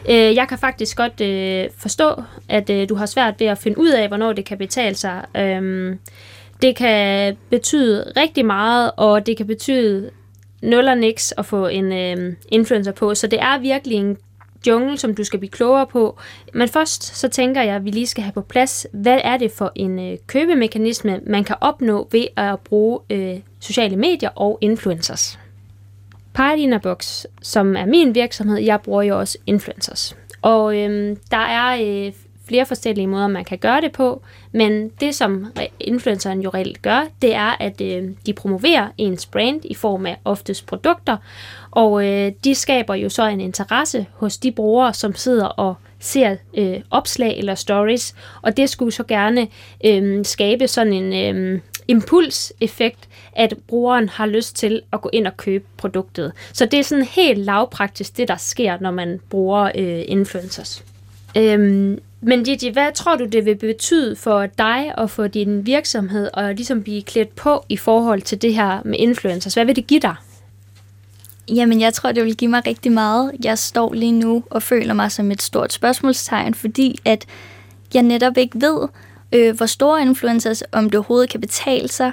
Øh, 0.09 0.35
jeg 0.35 0.47
kan 0.47 0.57
faktisk 0.57 0.97
godt 0.97 1.21
øh, 1.21 1.69
forstå, 1.77 2.23
at 2.49 2.69
øh, 2.69 2.89
du 2.89 2.95
har 2.95 3.05
svært 3.05 3.39
ved 3.39 3.47
at 3.47 3.57
finde 3.57 3.77
ud 3.77 3.89
af, 3.89 4.07
hvornår 4.07 4.33
det 4.33 4.45
kan 4.45 4.57
betale 4.57 4.95
sig. 4.95 5.25
Øhm, 5.35 5.99
det 6.61 6.75
kan 6.75 7.37
betyde 7.49 8.13
rigtig 8.17 8.45
meget, 8.45 8.91
og 8.97 9.25
det 9.25 9.37
kan 9.37 9.47
betyde 9.47 10.09
nul 10.61 10.87
og 10.87 10.97
niks 10.97 11.33
at 11.37 11.45
få 11.45 11.67
en 11.67 11.93
øh, 11.93 12.33
influencer 12.49 12.91
på, 12.91 13.15
så 13.15 13.27
det 13.27 13.39
er 13.41 13.59
virkelig 13.59 13.97
en 13.97 14.17
jungle, 14.67 14.97
som 14.97 15.15
du 15.15 15.23
skal 15.23 15.39
blive 15.39 15.51
klogere 15.51 15.87
på. 15.87 16.17
Men 16.53 16.67
først 16.67 17.03
så 17.17 17.29
tænker 17.29 17.61
jeg, 17.61 17.75
at 17.75 17.85
vi 17.85 17.91
lige 17.91 18.07
skal 18.07 18.23
have 18.23 18.33
på 18.33 18.41
plads, 18.41 18.87
hvad 18.93 19.19
er 19.23 19.37
det 19.37 19.51
for 19.51 19.71
en 19.75 19.99
øh, 19.99 20.17
købemekanisme, 20.27 21.19
man 21.27 21.43
kan 21.43 21.55
opnå 21.61 22.07
ved 22.11 22.25
at 22.37 22.59
bruge 22.59 22.99
øh, 23.09 23.39
sociale 23.59 23.95
medier 23.97 24.29
og 24.35 24.57
influencers. 24.61 25.39
Box, 26.83 27.25
som 27.41 27.75
er 27.75 27.85
min 27.85 28.15
virksomhed, 28.15 28.57
jeg 28.57 28.81
bruger 28.81 29.01
jo 29.01 29.19
også 29.19 29.37
influencers. 29.45 30.17
Og 30.41 30.77
øh, 30.77 31.17
der 31.31 31.37
er 31.37 31.77
øh, 31.81 32.13
flere 32.47 32.65
forskellige 32.65 33.07
måder, 33.07 33.27
man 33.27 33.45
kan 33.45 33.57
gøre 33.57 33.81
det 33.81 33.91
på, 33.91 34.21
men 34.51 34.89
det, 34.89 35.15
som 35.15 35.47
influenceren 35.79 36.41
jo 36.41 36.49
reelt 36.49 36.81
gør, 36.81 37.07
det 37.21 37.35
er, 37.35 37.55
at 37.59 37.81
øh, 37.81 38.09
de 38.25 38.33
promoverer 38.33 38.87
ens 38.97 39.25
brand 39.25 39.61
i 39.65 39.73
form 39.73 40.05
af 40.05 40.17
oftest 40.25 40.65
produkter, 40.65 41.17
og 41.71 42.05
øh, 42.05 42.31
de 42.43 42.55
skaber 42.55 42.95
jo 42.95 43.09
så 43.09 43.27
en 43.27 43.41
interesse 43.41 44.05
hos 44.13 44.37
de 44.37 44.51
brugere, 44.51 44.93
som 44.93 45.15
sidder 45.15 45.45
og 45.45 45.75
ser 45.99 46.35
øh, 46.57 46.79
opslag 46.91 47.37
eller 47.37 47.55
stories, 47.55 48.15
og 48.41 48.57
det 48.57 48.69
skulle 48.69 48.91
så 48.91 49.03
gerne 49.03 49.47
øh, 49.85 50.25
skabe 50.25 50.67
sådan 50.67 50.93
en 50.93 51.35
øh, 51.35 51.59
impulseffekt, 51.87 53.09
at 53.35 53.53
brugeren 53.67 54.09
har 54.09 54.25
lyst 54.25 54.55
til 54.55 54.81
at 54.93 55.01
gå 55.01 55.09
ind 55.13 55.27
og 55.27 55.37
købe 55.37 55.65
produktet. 55.77 56.31
Så 56.53 56.65
det 56.65 56.79
er 56.79 56.83
sådan 56.83 57.05
helt 57.05 57.39
lavpraktisk, 57.39 58.17
det 58.17 58.27
der 58.27 58.37
sker, 58.37 58.77
når 58.81 58.91
man 58.91 59.19
bruger 59.29 59.71
øh, 59.75 60.03
influencers. 60.07 60.83
Øhm, 61.37 61.99
men 62.23 62.43
Gigi, 62.43 62.69
hvad 62.69 62.91
tror 62.95 63.15
du, 63.15 63.25
det 63.25 63.45
vil 63.45 63.55
betyde 63.55 64.15
for 64.15 64.45
dig 64.45 64.91
og 64.97 65.09
for 65.09 65.27
din 65.27 65.65
virksomhed 65.65 66.29
at 66.33 66.55
ligesom 66.55 66.83
blive 66.83 67.01
klædt 67.01 67.35
på 67.35 67.65
i 67.69 67.77
forhold 67.77 68.21
til 68.21 68.41
det 68.41 68.53
her 68.53 68.81
med 68.85 68.95
influencers? 68.99 69.53
Hvad 69.53 69.65
vil 69.65 69.75
det 69.75 69.87
give 69.87 69.99
dig? 69.99 70.15
Jamen, 71.49 71.81
jeg 71.81 71.93
tror, 71.93 72.11
det 72.11 72.23
vil 72.23 72.35
give 72.35 72.51
mig 72.51 72.67
rigtig 72.67 72.91
meget. 72.91 73.31
Jeg 73.43 73.57
står 73.57 73.93
lige 73.93 74.11
nu 74.11 74.43
og 74.49 74.63
føler 74.63 74.93
mig 74.93 75.11
som 75.11 75.31
et 75.31 75.41
stort 75.41 75.73
spørgsmålstegn, 75.73 76.53
fordi 76.53 76.99
at 77.05 77.25
jeg 77.93 78.03
netop 78.03 78.37
ikke 78.37 78.61
ved, 78.61 78.87
øh, 79.31 79.55
hvor 79.55 79.65
store 79.65 80.01
influencers, 80.01 80.63
om 80.71 80.83
det 80.85 80.95
overhovedet 80.95 81.29
kan 81.29 81.41
betale 81.41 81.87
sig. 81.87 82.11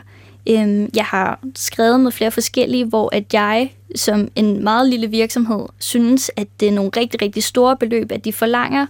Øhm, 0.49 0.91
jeg 0.95 1.05
har 1.05 1.41
skrevet 1.55 2.01
med 2.01 2.13
flere 2.13 2.31
forskellige, 2.31 2.85
hvor 2.85 3.15
at 3.15 3.35
jeg 3.35 3.75
som 3.95 4.29
en 4.37 4.65
meget 4.65 4.89
lille 4.89 5.07
virksomhed 5.07 5.67
synes, 5.79 6.31
at 6.37 6.47
det 6.61 6.69
er 6.69 6.73
nogle 6.73 6.91
rigtig, 6.97 7.23
rigtig 7.23 7.43
store 7.43 7.77
beløb, 7.77 8.13
at 8.13 8.25
de 8.25 8.33
forlanger, 8.33 8.87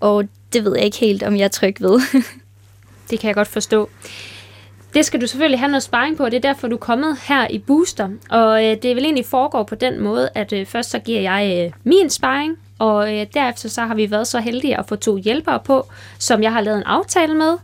og 0.00 0.24
det 0.52 0.64
ved 0.64 0.76
jeg 0.76 0.84
ikke 0.84 0.98
helt, 0.98 1.22
om 1.22 1.36
jeg 1.36 1.44
er 1.44 1.48
tryg 1.48 1.76
ved. 1.80 2.00
det 3.10 3.20
kan 3.20 3.28
jeg 3.28 3.34
godt 3.34 3.48
forstå. 3.48 3.90
Det 4.94 5.04
skal 5.04 5.20
du 5.20 5.26
selvfølgelig 5.26 5.58
have 5.58 5.68
noget 5.68 5.82
sparring 5.82 6.16
på, 6.16 6.24
og 6.24 6.30
det 6.30 6.36
er 6.36 6.40
derfor, 6.52 6.68
du 6.68 6.76
er 6.76 6.80
kommet 6.80 7.16
her 7.28 7.48
i 7.48 7.58
Booster. 7.58 8.08
Og 8.30 8.64
øh, 8.64 8.76
det 8.82 8.96
vil 8.96 9.04
egentlig 9.04 9.26
foregå 9.26 9.62
på 9.62 9.74
den 9.74 10.00
måde, 10.00 10.28
at 10.34 10.52
øh, 10.52 10.66
først 10.66 10.90
så 10.90 10.98
giver 10.98 11.20
jeg 11.20 11.64
øh, 11.66 11.72
min 11.84 12.10
sparring, 12.10 12.56
og 12.78 13.14
øh, 13.14 13.26
derefter 13.34 13.68
så 13.68 13.80
har 13.80 13.94
vi 13.94 14.10
været 14.10 14.26
så 14.26 14.40
heldige 14.40 14.78
at 14.78 14.88
få 14.88 14.96
to 14.96 15.16
hjælpere 15.16 15.60
på, 15.60 15.86
som 16.18 16.42
jeg 16.42 16.52
har 16.52 16.60
lavet 16.60 16.76
en 16.76 16.82
aftale 16.82 17.34
med. 17.34 17.56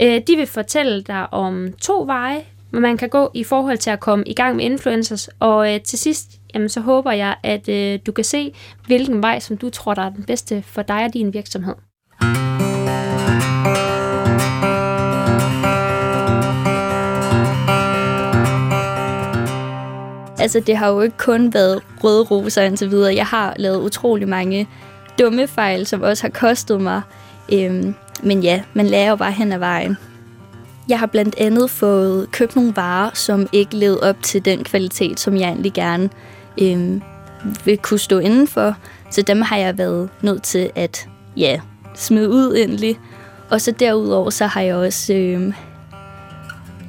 Øh, 0.00 0.20
de 0.26 0.36
vil 0.36 0.46
fortælle 0.46 1.02
dig 1.02 1.32
om 1.32 1.72
to 1.80 2.04
veje, 2.06 2.42
hvor 2.70 2.80
man 2.80 2.96
kan 2.96 3.08
gå 3.08 3.30
i 3.34 3.44
forhold 3.44 3.78
til 3.78 3.90
at 3.90 4.00
komme 4.00 4.24
i 4.24 4.34
gang 4.34 4.56
med 4.56 4.64
influencers. 4.64 5.28
Og 5.40 5.74
øh, 5.74 5.80
til 5.80 5.98
sidst, 5.98 6.30
jamen, 6.54 6.68
så 6.68 6.80
håber 6.80 7.12
jeg, 7.12 7.36
at 7.42 7.68
øh, 7.68 7.98
du 8.06 8.12
kan 8.12 8.24
se, 8.24 8.54
hvilken 8.86 9.22
vej, 9.22 9.38
som 9.38 9.56
du 9.56 9.70
tror, 9.70 9.94
der 9.94 10.02
er 10.02 10.10
den 10.10 10.24
bedste 10.24 10.62
for 10.62 10.82
dig 10.82 11.04
og 11.04 11.14
din 11.14 11.34
virksomhed. 11.34 11.74
Altså, 20.40 20.60
det 20.60 20.76
har 20.76 20.88
jo 20.88 21.00
ikke 21.00 21.16
kun 21.16 21.54
været 21.54 21.82
røde 22.04 22.22
roser 22.22 22.62
indtil 22.62 22.90
videre. 22.90 23.14
Jeg 23.14 23.26
har 23.26 23.54
lavet 23.56 23.80
utrolig 23.80 24.28
mange 24.28 24.68
dumme 25.18 25.46
fejl, 25.46 25.86
som 25.86 26.02
også 26.02 26.24
har 26.24 26.30
kostet 26.30 26.80
mig. 26.80 27.02
Øhm, 27.52 27.94
men 28.22 28.42
ja, 28.42 28.62
man 28.74 28.86
lærer 28.86 29.10
jo 29.10 29.16
bare 29.16 29.32
hen 29.32 29.52
ad 29.52 29.58
vejen. 29.58 29.96
Jeg 30.88 30.98
har 30.98 31.06
blandt 31.06 31.34
andet 31.38 31.70
fået 31.70 32.32
købt 32.32 32.56
nogle 32.56 32.72
varer, 32.76 33.10
som 33.14 33.48
ikke 33.52 33.76
levede 33.76 34.00
op 34.00 34.22
til 34.22 34.44
den 34.44 34.64
kvalitet, 34.64 35.20
som 35.20 35.36
jeg 35.36 35.48
egentlig 35.48 35.72
gerne 35.72 36.10
øhm, 36.60 37.02
vil 37.64 37.78
kunne 37.78 37.98
stå 37.98 38.18
indenfor. 38.18 38.76
Så 39.10 39.22
dem 39.22 39.42
har 39.42 39.56
jeg 39.56 39.78
været 39.78 40.08
nødt 40.22 40.42
til 40.42 40.70
at 40.74 41.08
ja, 41.36 41.60
smide 41.94 42.30
ud 42.30 42.56
endelig. 42.56 42.98
Og 43.50 43.60
så 43.60 43.70
derudover, 43.70 44.30
så 44.30 44.46
har 44.46 44.60
jeg 44.60 44.76
også... 44.76 45.14
Øhm, 45.14 45.52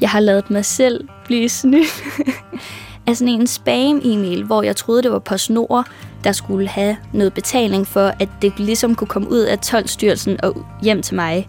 jeg 0.01 0.10
har 0.10 0.20
lavet 0.20 0.50
mig 0.50 0.65
selv 0.65 1.08
blive 1.25 1.50
snydt 1.50 2.03
af 3.10 3.18
sådan 3.18 3.34
en 3.34 3.48
spam-e-mail, 3.48 4.44
hvor 4.44 4.63
jeg 4.63 4.75
troede, 4.75 5.04
det 5.04 5.12
var 5.12 5.20
PostNord, 5.20 5.88
der 6.24 6.32
skulle 6.32 6.68
have 6.68 6.98
noget 7.13 7.34
betaling 7.34 7.88
for, 7.88 8.13
at 8.20 8.30
det 8.42 8.54
ligesom 8.58 8.96
kunne 8.96 9.08
komme 9.08 9.30
ud 9.30 9.39
af 9.39 9.58
12-styrelsen 9.66 10.38
og 10.44 10.66
hjem 10.82 11.01
til 11.01 11.16
mig. 11.16 11.48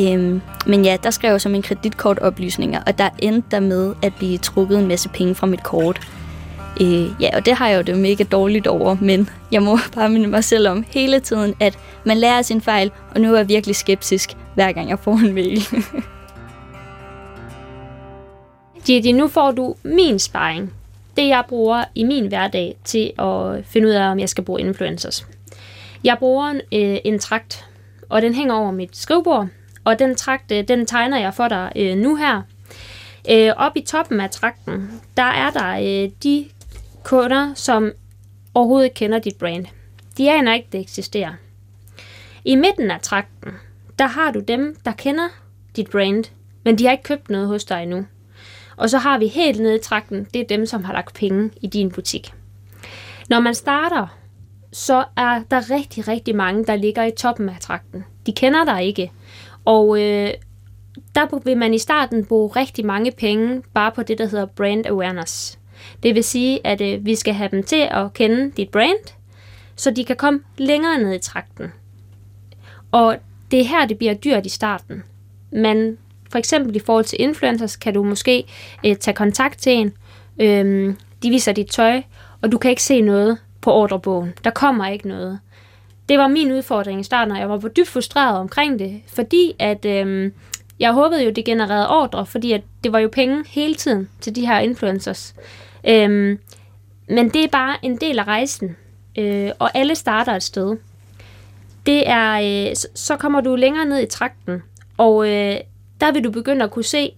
Øhm, 0.00 0.40
men 0.66 0.84
ja, 0.84 0.96
der 1.02 1.10
skrev 1.10 1.30
jeg 1.30 1.40
så 1.40 1.48
mine 1.48 1.62
kreditkortoplysninger, 1.62 2.80
og 2.86 2.98
der 2.98 3.08
endte 3.18 3.48
der 3.50 3.60
med 3.60 3.94
at 4.02 4.14
blive 4.14 4.38
trukket 4.38 4.78
en 4.78 4.86
masse 4.86 5.08
penge 5.08 5.34
fra 5.34 5.46
mit 5.46 5.62
kort. 5.62 6.00
Øh, 6.80 7.10
ja, 7.20 7.30
og 7.36 7.46
det 7.46 7.54
har 7.54 7.68
jeg 7.68 7.76
jo 7.76 7.82
det 7.82 7.98
mega 7.98 8.24
dårligt 8.24 8.66
over, 8.66 8.96
men 9.00 9.28
jeg 9.52 9.62
må 9.62 9.78
bare 9.94 10.08
minde 10.08 10.28
mig 10.28 10.44
selv 10.44 10.68
om 10.68 10.84
hele 10.88 11.20
tiden, 11.20 11.54
at 11.60 11.78
man 12.04 12.16
lærer 12.16 12.42
sin 12.42 12.60
fejl, 12.60 12.90
og 13.14 13.20
nu 13.20 13.32
er 13.32 13.36
jeg 13.36 13.48
virkelig 13.48 13.76
skeptisk, 13.76 14.36
hver 14.54 14.72
gang 14.72 14.88
jeg 14.88 14.98
får 14.98 15.12
en 15.12 15.34
mail. 15.34 15.60
Didi, 18.86 19.12
nu 19.12 19.28
får 19.28 19.50
du 19.50 19.74
min 19.84 20.18
sparring 20.18 20.72
det, 21.16 21.28
jeg 21.28 21.44
bruger 21.48 21.84
i 21.94 22.04
min 22.04 22.26
hverdag 22.26 22.76
til 22.84 23.12
at 23.18 23.64
finde 23.64 23.88
ud 23.88 23.92
af, 23.92 24.10
om 24.10 24.18
jeg 24.18 24.28
skal 24.28 24.44
bruge 24.44 24.60
influencers. 24.60 25.26
Jeg 26.04 26.16
bruger 26.18 26.46
en, 26.46 26.60
øh, 26.72 26.98
en 27.04 27.18
trakt, 27.18 27.64
og 28.08 28.22
den 28.22 28.34
hænger 28.34 28.54
over 28.54 28.70
mit 28.70 28.96
skrivebord, 28.96 29.48
og 29.84 29.98
den 29.98 30.14
trakt, 30.14 30.52
øh, 30.52 30.68
den 30.68 30.86
tegner 30.86 31.18
jeg 31.18 31.34
for 31.34 31.48
dig 31.48 31.72
øh, 31.76 31.96
nu 31.96 32.16
her. 32.16 32.42
Øh, 33.30 33.52
op 33.56 33.72
i 33.76 33.80
toppen 33.80 34.20
af 34.20 34.30
trakten, 34.30 35.00
der 35.16 35.22
er 35.22 35.50
der 35.50 36.04
øh, 36.04 36.10
de 36.22 36.46
kunder, 37.04 37.54
som 37.54 37.92
overhovedet 38.54 38.94
kender 38.94 39.18
dit 39.18 39.36
brand. 39.36 39.66
De 40.18 40.30
aner 40.30 40.54
ikke, 40.54 40.68
det 40.72 40.80
eksisterer. 40.80 41.32
I 42.44 42.56
midten 42.56 42.90
af 42.90 43.00
trakten, 43.00 43.52
der 43.98 44.06
har 44.06 44.30
du 44.30 44.40
dem, 44.40 44.76
der 44.84 44.92
kender 44.92 45.28
dit 45.76 45.90
brand, 45.90 46.24
men 46.64 46.78
de 46.78 46.84
har 46.84 46.92
ikke 46.92 47.04
købt 47.04 47.30
noget 47.30 47.48
hos 47.48 47.64
dig 47.64 47.82
endnu. 47.82 48.06
Og 48.76 48.90
så 48.90 48.98
har 48.98 49.18
vi 49.18 49.26
helt 49.26 49.60
nede 49.60 49.76
i 49.76 49.82
trakten, 49.82 50.26
det 50.34 50.40
er 50.40 50.46
dem, 50.46 50.66
som 50.66 50.84
har 50.84 50.92
lagt 50.92 51.14
penge 51.14 51.50
i 51.62 51.66
din 51.66 51.90
butik. 51.90 52.32
Når 53.28 53.40
man 53.40 53.54
starter, 53.54 54.18
så 54.72 55.04
er 55.16 55.42
der 55.50 55.70
rigtig, 55.70 56.08
rigtig 56.08 56.36
mange, 56.36 56.64
der 56.64 56.76
ligger 56.76 57.04
i 57.04 57.10
toppen 57.10 57.48
af 57.48 57.56
trakten. 57.60 58.04
De 58.26 58.32
kender 58.32 58.64
dig 58.64 58.84
ikke. 58.84 59.12
Og 59.64 60.00
øh, 60.00 60.30
der 61.14 61.44
vil 61.44 61.56
man 61.56 61.74
i 61.74 61.78
starten 61.78 62.24
bruge 62.24 62.48
rigtig 62.56 62.86
mange 62.86 63.12
penge 63.12 63.62
bare 63.74 63.92
på 63.92 64.02
det, 64.02 64.18
der 64.18 64.26
hedder 64.26 64.46
brand 64.46 64.86
awareness. 64.86 65.58
Det 66.02 66.14
vil 66.14 66.24
sige, 66.24 66.66
at 66.66 66.80
øh, 66.80 67.06
vi 67.06 67.14
skal 67.14 67.34
have 67.34 67.50
dem 67.50 67.62
til 67.62 67.88
at 67.90 68.12
kende 68.12 68.50
dit 68.50 68.68
brand, 68.68 69.16
så 69.76 69.90
de 69.90 70.04
kan 70.04 70.16
komme 70.16 70.40
længere 70.58 70.98
ned 70.98 71.14
i 71.14 71.18
trakten. 71.18 71.72
Og 72.92 73.16
det 73.50 73.60
er 73.60 73.64
her, 73.64 73.86
det 73.86 73.98
bliver 73.98 74.14
dyrt 74.14 74.46
i 74.46 74.48
starten. 74.48 75.02
Man 75.52 75.98
for 76.30 76.38
eksempel 76.38 76.76
i 76.76 76.78
forhold 76.78 77.04
til 77.04 77.20
influencers, 77.20 77.76
kan 77.76 77.94
du 77.94 78.02
måske 78.02 78.44
øh, 78.86 78.96
tage 78.96 79.14
kontakt 79.14 79.58
til 79.58 79.72
en. 79.72 79.92
Øhm, 80.40 80.96
de 81.22 81.30
viser 81.30 81.52
dit 81.52 81.66
tøj, 81.66 82.02
og 82.42 82.52
du 82.52 82.58
kan 82.58 82.70
ikke 82.70 82.82
se 82.82 83.00
noget 83.00 83.38
på 83.60 83.72
ordrebogen. 83.72 84.32
Der 84.44 84.50
kommer 84.50 84.86
ikke 84.86 85.08
noget. 85.08 85.40
Det 86.08 86.18
var 86.18 86.28
min 86.28 86.52
udfordring 86.52 87.00
i 87.00 87.04
starten, 87.04 87.32
og 87.32 87.38
jeg 87.38 87.48
var 87.48 87.58
dybt 87.58 87.88
frustreret 87.88 88.38
omkring 88.38 88.78
det, 88.78 89.00
fordi 89.06 89.54
at 89.58 89.84
øhm, 89.84 90.32
jeg 90.80 90.92
håbede 90.92 91.24
jo, 91.24 91.30
det 91.30 91.44
genererede 91.44 91.88
ordre, 91.88 92.26
fordi 92.26 92.52
at 92.52 92.62
det 92.84 92.92
var 92.92 92.98
jo 92.98 93.08
penge 93.12 93.44
hele 93.48 93.74
tiden 93.74 94.08
til 94.20 94.36
de 94.36 94.46
her 94.46 94.58
influencers. 94.58 95.34
Øhm, 95.88 96.38
men 97.08 97.28
det 97.28 97.44
er 97.44 97.48
bare 97.48 97.76
en 97.82 97.96
del 97.96 98.18
af 98.18 98.24
rejsen, 98.24 98.76
øh, 99.18 99.50
og 99.58 99.70
alle 99.78 99.94
starter 99.94 100.32
et 100.32 100.42
sted. 100.42 100.76
Det 101.86 102.08
er, 102.08 102.32
øh, 102.70 102.76
så 102.94 103.16
kommer 103.16 103.40
du 103.40 103.56
længere 103.56 103.84
ned 103.84 104.02
i 104.02 104.06
trakten, 104.06 104.62
og 104.96 105.28
øh, 105.28 105.56
der 106.00 106.12
vil 106.12 106.24
du 106.24 106.30
begynde 106.30 106.64
at 106.64 106.70
kunne 106.70 106.84
se 106.84 107.12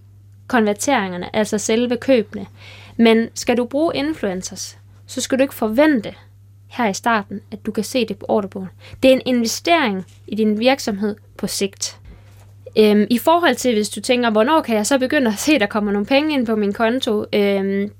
konverteringerne, 0.47 1.35
altså 1.35 1.57
selve 1.57 1.97
købene. 1.97 2.45
Men 2.97 3.29
skal 3.33 3.57
du 3.57 3.65
bruge 3.65 3.95
influencers, 3.95 4.77
så 5.05 5.21
skal 5.21 5.37
du 5.37 5.41
ikke 5.41 5.55
forvente 5.55 6.13
her 6.67 6.89
i 6.89 6.93
starten, 6.93 7.41
at 7.51 7.65
du 7.65 7.71
kan 7.71 7.83
se 7.83 8.05
det 8.05 8.17
på 8.17 8.25
ordrebogen. 8.29 8.69
Det 9.03 9.11
er 9.11 9.15
en 9.15 9.21
investering 9.25 10.05
i 10.27 10.35
din 10.35 10.59
virksomhed 10.59 11.15
på 11.37 11.47
sigt. 11.47 11.99
Øhm, 12.77 13.07
I 13.09 13.17
forhold 13.17 13.55
til, 13.55 13.73
hvis 13.73 13.89
du 13.89 14.01
tænker, 14.01 14.29
hvornår 14.29 14.61
kan 14.61 14.75
jeg 14.75 14.85
så 14.85 14.99
begynde 14.99 15.27
at 15.27 15.39
se, 15.39 15.51
at 15.51 15.61
der 15.61 15.67
kommer 15.67 15.91
nogle 15.91 16.05
penge 16.05 16.33
ind 16.33 16.45
på 16.45 16.55
min 16.55 16.73
konto, 16.73 17.25
øhm, 17.33 17.91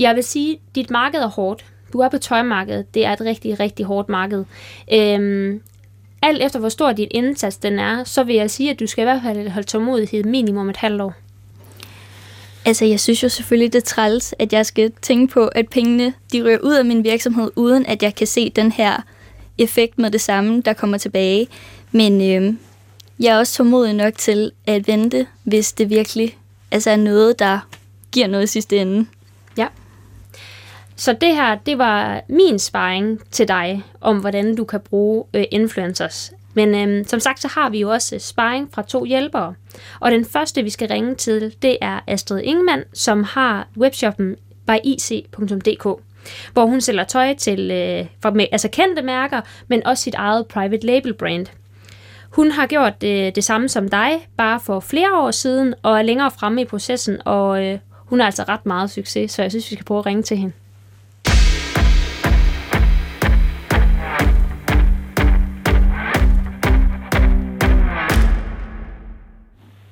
jeg 0.00 0.14
vil 0.14 0.24
sige, 0.24 0.52
at 0.52 0.74
dit 0.74 0.90
marked 0.90 1.20
er 1.20 1.28
hårdt. 1.28 1.64
Du 1.92 1.98
er 1.98 2.08
på 2.08 2.18
tøjmarkedet. 2.18 2.94
Det 2.94 3.06
er 3.06 3.12
et 3.12 3.20
rigtig, 3.20 3.60
rigtig 3.60 3.86
hårdt 3.86 4.08
marked. 4.08 4.44
Øhm, 4.92 5.62
alt 6.24 6.42
efter 6.42 6.58
hvor 6.58 6.68
stor 6.68 6.92
dit 6.92 7.08
indsats 7.10 7.56
den 7.56 7.78
er, 7.78 8.04
så 8.04 8.24
vil 8.24 8.36
jeg 8.36 8.50
sige, 8.50 8.70
at 8.70 8.80
du 8.80 8.86
skal 8.86 9.02
i 9.02 9.04
hvert 9.04 9.22
fald 9.22 9.48
holde 9.48 9.68
tålmodighed 9.68 10.24
minimum 10.24 10.68
et 10.70 10.76
halvt 10.76 11.00
år. 11.00 11.14
Altså, 12.64 12.84
jeg 12.84 13.00
synes 13.00 13.22
jo 13.22 13.28
selvfølgelig, 13.28 13.72
det 13.72 13.78
er 13.78 13.84
træls, 13.84 14.34
at 14.38 14.52
jeg 14.52 14.66
skal 14.66 14.92
tænke 15.02 15.32
på, 15.32 15.46
at 15.46 15.68
pengene 15.68 16.14
de 16.32 16.44
rører 16.44 16.58
ud 16.58 16.74
af 16.74 16.84
min 16.84 17.04
virksomhed, 17.04 17.50
uden 17.56 17.86
at 17.86 18.02
jeg 18.02 18.14
kan 18.14 18.26
se 18.26 18.50
den 18.50 18.72
her 18.72 19.02
effekt 19.58 19.98
med 19.98 20.10
det 20.10 20.20
samme, 20.20 20.60
der 20.60 20.72
kommer 20.72 20.98
tilbage. 20.98 21.48
Men 21.92 22.20
øh, 22.20 22.54
jeg 23.20 23.34
er 23.34 23.38
også 23.38 23.54
tålmodig 23.54 23.94
nok 23.94 24.18
til 24.18 24.52
at 24.66 24.88
vente, 24.88 25.26
hvis 25.42 25.72
det 25.72 25.90
virkelig 25.90 26.38
altså 26.70 26.90
er 26.90 26.96
noget, 26.96 27.38
der 27.38 27.58
giver 28.12 28.26
noget 28.26 28.44
i 28.44 28.46
sidste 28.46 28.76
ende. 28.76 29.06
Så 30.96 31.12
det 31.12 31.34
her, 31.34 31.54
det 31.54 31.78
var 31.78 32.20
min 32.28 32.58
sparring 32.58 33.20
til 33.30 33.48
dig, 33.48 33.82
om 34.00 34.18
hvordan 34.18 34.56
du 34.56 34.64
kan 34.64 34.80
bruge 34.80 35.24
øh, 35.34 35.44
influencers. 35.50 36.32
Men 36.54 36.74
øhm, 36.74 37.04
som 37.04 37.20
sagt, 37.20 37.40
så 37.40 37.48
har 37.48 37.70
vi 37.70 37.80
jo 37.80 37.90
også 37.90 38.14
øh, 38.14 38.20
sparring 38.20 38.68
fra 38.72 38.82
to 38.82 39.04
hjælpere. 39.04 39.54
Og 40.00 40.10
den 40.10 40.24
første, 40.24 40.62
vi 40.62 40.70
skal 40.70 40.88
ringe 40.88 41.14
til, 41.14 41.54
det 41.62 41.78
er 41.80 42.00
Astrid 42.06 42.40
Ingemann, 42.40 42.84
som 42.92 43.22
har 43.22 43.68
webshoppen 43.76 44.36
byic.dk 44.66 45.86
hvor 46.52 46.66
hun 46.66 46.80
sælger 46.80 47.04
tøj 47.04 47.34
til 47.34 47.70
øh, 47.70 48.06
for, 48.22 48.30
med, 48.30 48.46
altså 48.52 48.68
kendte 48.68 49.02
mærker, 49.02 49.40
men 49.68 49.86
også 49.86 50.02
sit 50.02 50.14
eget 50.14 50.46
private 50.46 50.86
label 50.86 51.14
brand. 51.14 51.46
Hun 52.30 52.50
har 52.50 52.66
gjort 52.66 53.02
øh, 53.04 53.32
det 53.34 53.44
samme 53.44 53.68
som 53.68 53.88
dig, 53.88 54.28
bare 54.36 54.60
for 54.60 54.80
flere 54.80 55.18
år 55.18 55.30
siden, 55.30 55.74
og 55.82 55.98
er 55.98 56.02
længere 56.02 56.30
fremme 56.30 56.62
i 56.62 56.64
processen, 56.64 57.18
og 57.24 57.64
øh, 57.64 57.78
hun 57.94 58.18
har 58.18 58.26
altså 58.26 58.44
ret 58.48 58.66
meget 58.66 58.90
succes, 58.90 59.30
så 59.30 59.42
jeg 59.42 59.50
synes, 59.50 59.70
vi 59.70 59.74
skal 59.74 59.84
prøve 59.84 59.98
at 59.98 60.06
ringe 60.06 60.22
til 60.22 60.36
hende. 60.36 60.52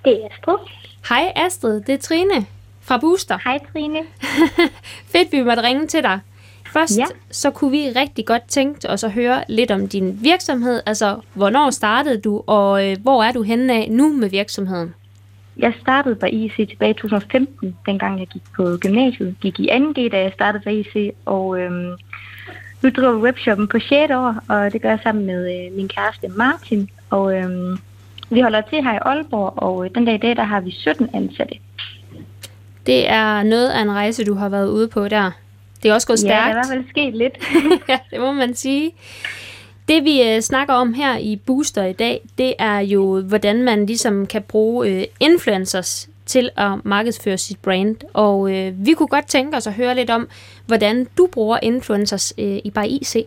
Det 0.04 0.12
er 0.22 0.28
Astrid. 0.30 0.58
Hej 1.08 1.32
Astrid, 1.36 1.80
det 1.80 1.94
er 1.94 1.98
Trine 1.98 2.46
fra 2.80 2.98
Booster. 2.98 3.38
Hej 3.44 3.58
Trine. 3.72 3.98
Fedt, 5.12 5.32
vi 5.32 5.42
måtte 5.42 5.62
ringe 5.62 5.86
til 5.86 6.02
dig. 6.02 6.20
Først 6.72 6.98
ja. 6.98 7.04
så 7.30 7.50
kunne 7.50 7.70
vi 7.70 7.88
rigtig 7.96 8.26
godt 8.26 8.42
tænke 8.48 8.90
os 8.90 9.04
at 9.04 9.12
høre 9.12 9.44
lidt 9.48 9.70
om 9.70 9.88
din 9.88 10.18
virksomhed. 10.22 10.82
Altså, 10.86 11.20
hvornår 11.34 11.70
startede 11.70 12.20
du, 12.20 12.42
og 12.46 12.90
øh, 12.90 12.96
hvor 13.02 13.22
er 13.22 13.32
du 13.32 13.42
henne 13.42 13.72
af 13.74 13.88
nu 13.90 14.12
med 14.12 14.30
virksomheden? 14.30 14.94
Jeg 15.56 15.72
startede 15.80 16.14
på 16.14 16.26
IC 16.26 16.56
tilbage 16.56 16.90
i 16.90 16.94
2015, 16.94 17.76
dengang 17.86 18.20
jeg 18.20 18.26
gik 18.26 18.42
på 18.56 18.76
gymnasiet. 18.80 19.36
Gik 19.40 19.60
i 19.60 19.68
2G, 19.70 20.08
da 20.08 20.20
jeg 20.20 20.32
startede 20.34 20.62
på 20.64 20.70
IC, 20.70 21.14
og 21.24 21.60
øhm, 21.60 21.96
nu 22.82 22.90
driver 22.90 23.12
vi 23.12 23.22
webshoppen 23.22 23.68
på 23.68 23.78
6. 23.78 24.12
år, 24.12 24.34
og 24.48 24.72
det 24.72 24.82
gør 24.82 24.88
jeg 24.88 24.98
sammen 25.02 25.26
med 25.26 25.66
øh, 25.66 25.76
min 25.76 25.88
kæreste 25.88 26.28
Martin. 26.28 26.90
Og 27.10 27.36
øhm, 27.36 27.78
vi 28.34 28.40
holder 28.40 28.60
til 28.60 28.82
her 28.82 28.94
i 28.94 28.98
Aalborg, 29.02 29.52
og 29.56 29.84
øh, 29.84 29.90
den 29.94 30.04
dag 30.04 30.14
i 30.14 30.18
dag, 30.18 30.36
der 30.36 30.42
har 30.42 30.60
vi 30.60 30.70
17 30.70 31.10
ansatte. 31.14 31.54
Det 32.86 33.08
er 33.10 33.42
noget 33.42 33.68
af 33.70 33.82
en 33.82 33.90
rejse, 33.90 34.24
du 34.24 34.34
har 34.34 34.48
været 34.48 34.68
ude 34.68 34.88
på 34.88 35.08
der. 35.08 35.30
Det 35.82 35.90
er 35.90 35.94
også 35.94 36.06
gået 36.06 36.18
stærkt. 36.18 36.34
Ja, 36.34 36.38
det 36.38 36.46
er 36.46 36.50
i 36.50 36.52
hvert 36.52 36.66
fald 36.66 36.90
sket 36.90 37.14
lidt. 37.14 37.38
ja, 37.88 37.98
det 38.10 38.20
må 38.20 38.32
man 38.32 38.54
sige. 38.54 38.90
Det 39.88 40.04
vi 40.04 40.22
øh, 40.22 40.40
snakker 40.40 40.74
om 40.74 40.94
her 40.94 41.18
i 41.18 41.36
Booster 41.36 41.84
i 41.84 41.92
dag, 41.92 42.20
det 42.38 42.54
er 42.58 42.78
jo, 42.78 43.20
hvordan 43.20 43.62
man 43.62 43.86
ligesom 43.86 44.26
kan 44.26 44.42
bruge 44.42 44.88
øh, 44.88 45.04
influencers 45.20 46.08
til 46.26 46.50
at 46.56 46.72
markedsføre 46.84 47.38
sit 47.38 47.58
brand. 47.58 47.96
Og 48.12 48.54
øh, 48.54 48.86
vi 48.86 48.92
kunne 48.92 49.08
godt 49.08 49.26
tænke 49.26 49.56
os 49.56 49.66
at 49.66 49.72
høre 49.72 49.94
lidt 49.94 50.10
om, 50.10 50.28
hvordan 50.66 51.06
du 51.18 51.28
bruger 51.32 51.58
influencers 51.62 52.34
øh, 52.38 52.58
i 52.64 52.70
bare 52.70 52.88
IC. 52.88 53.26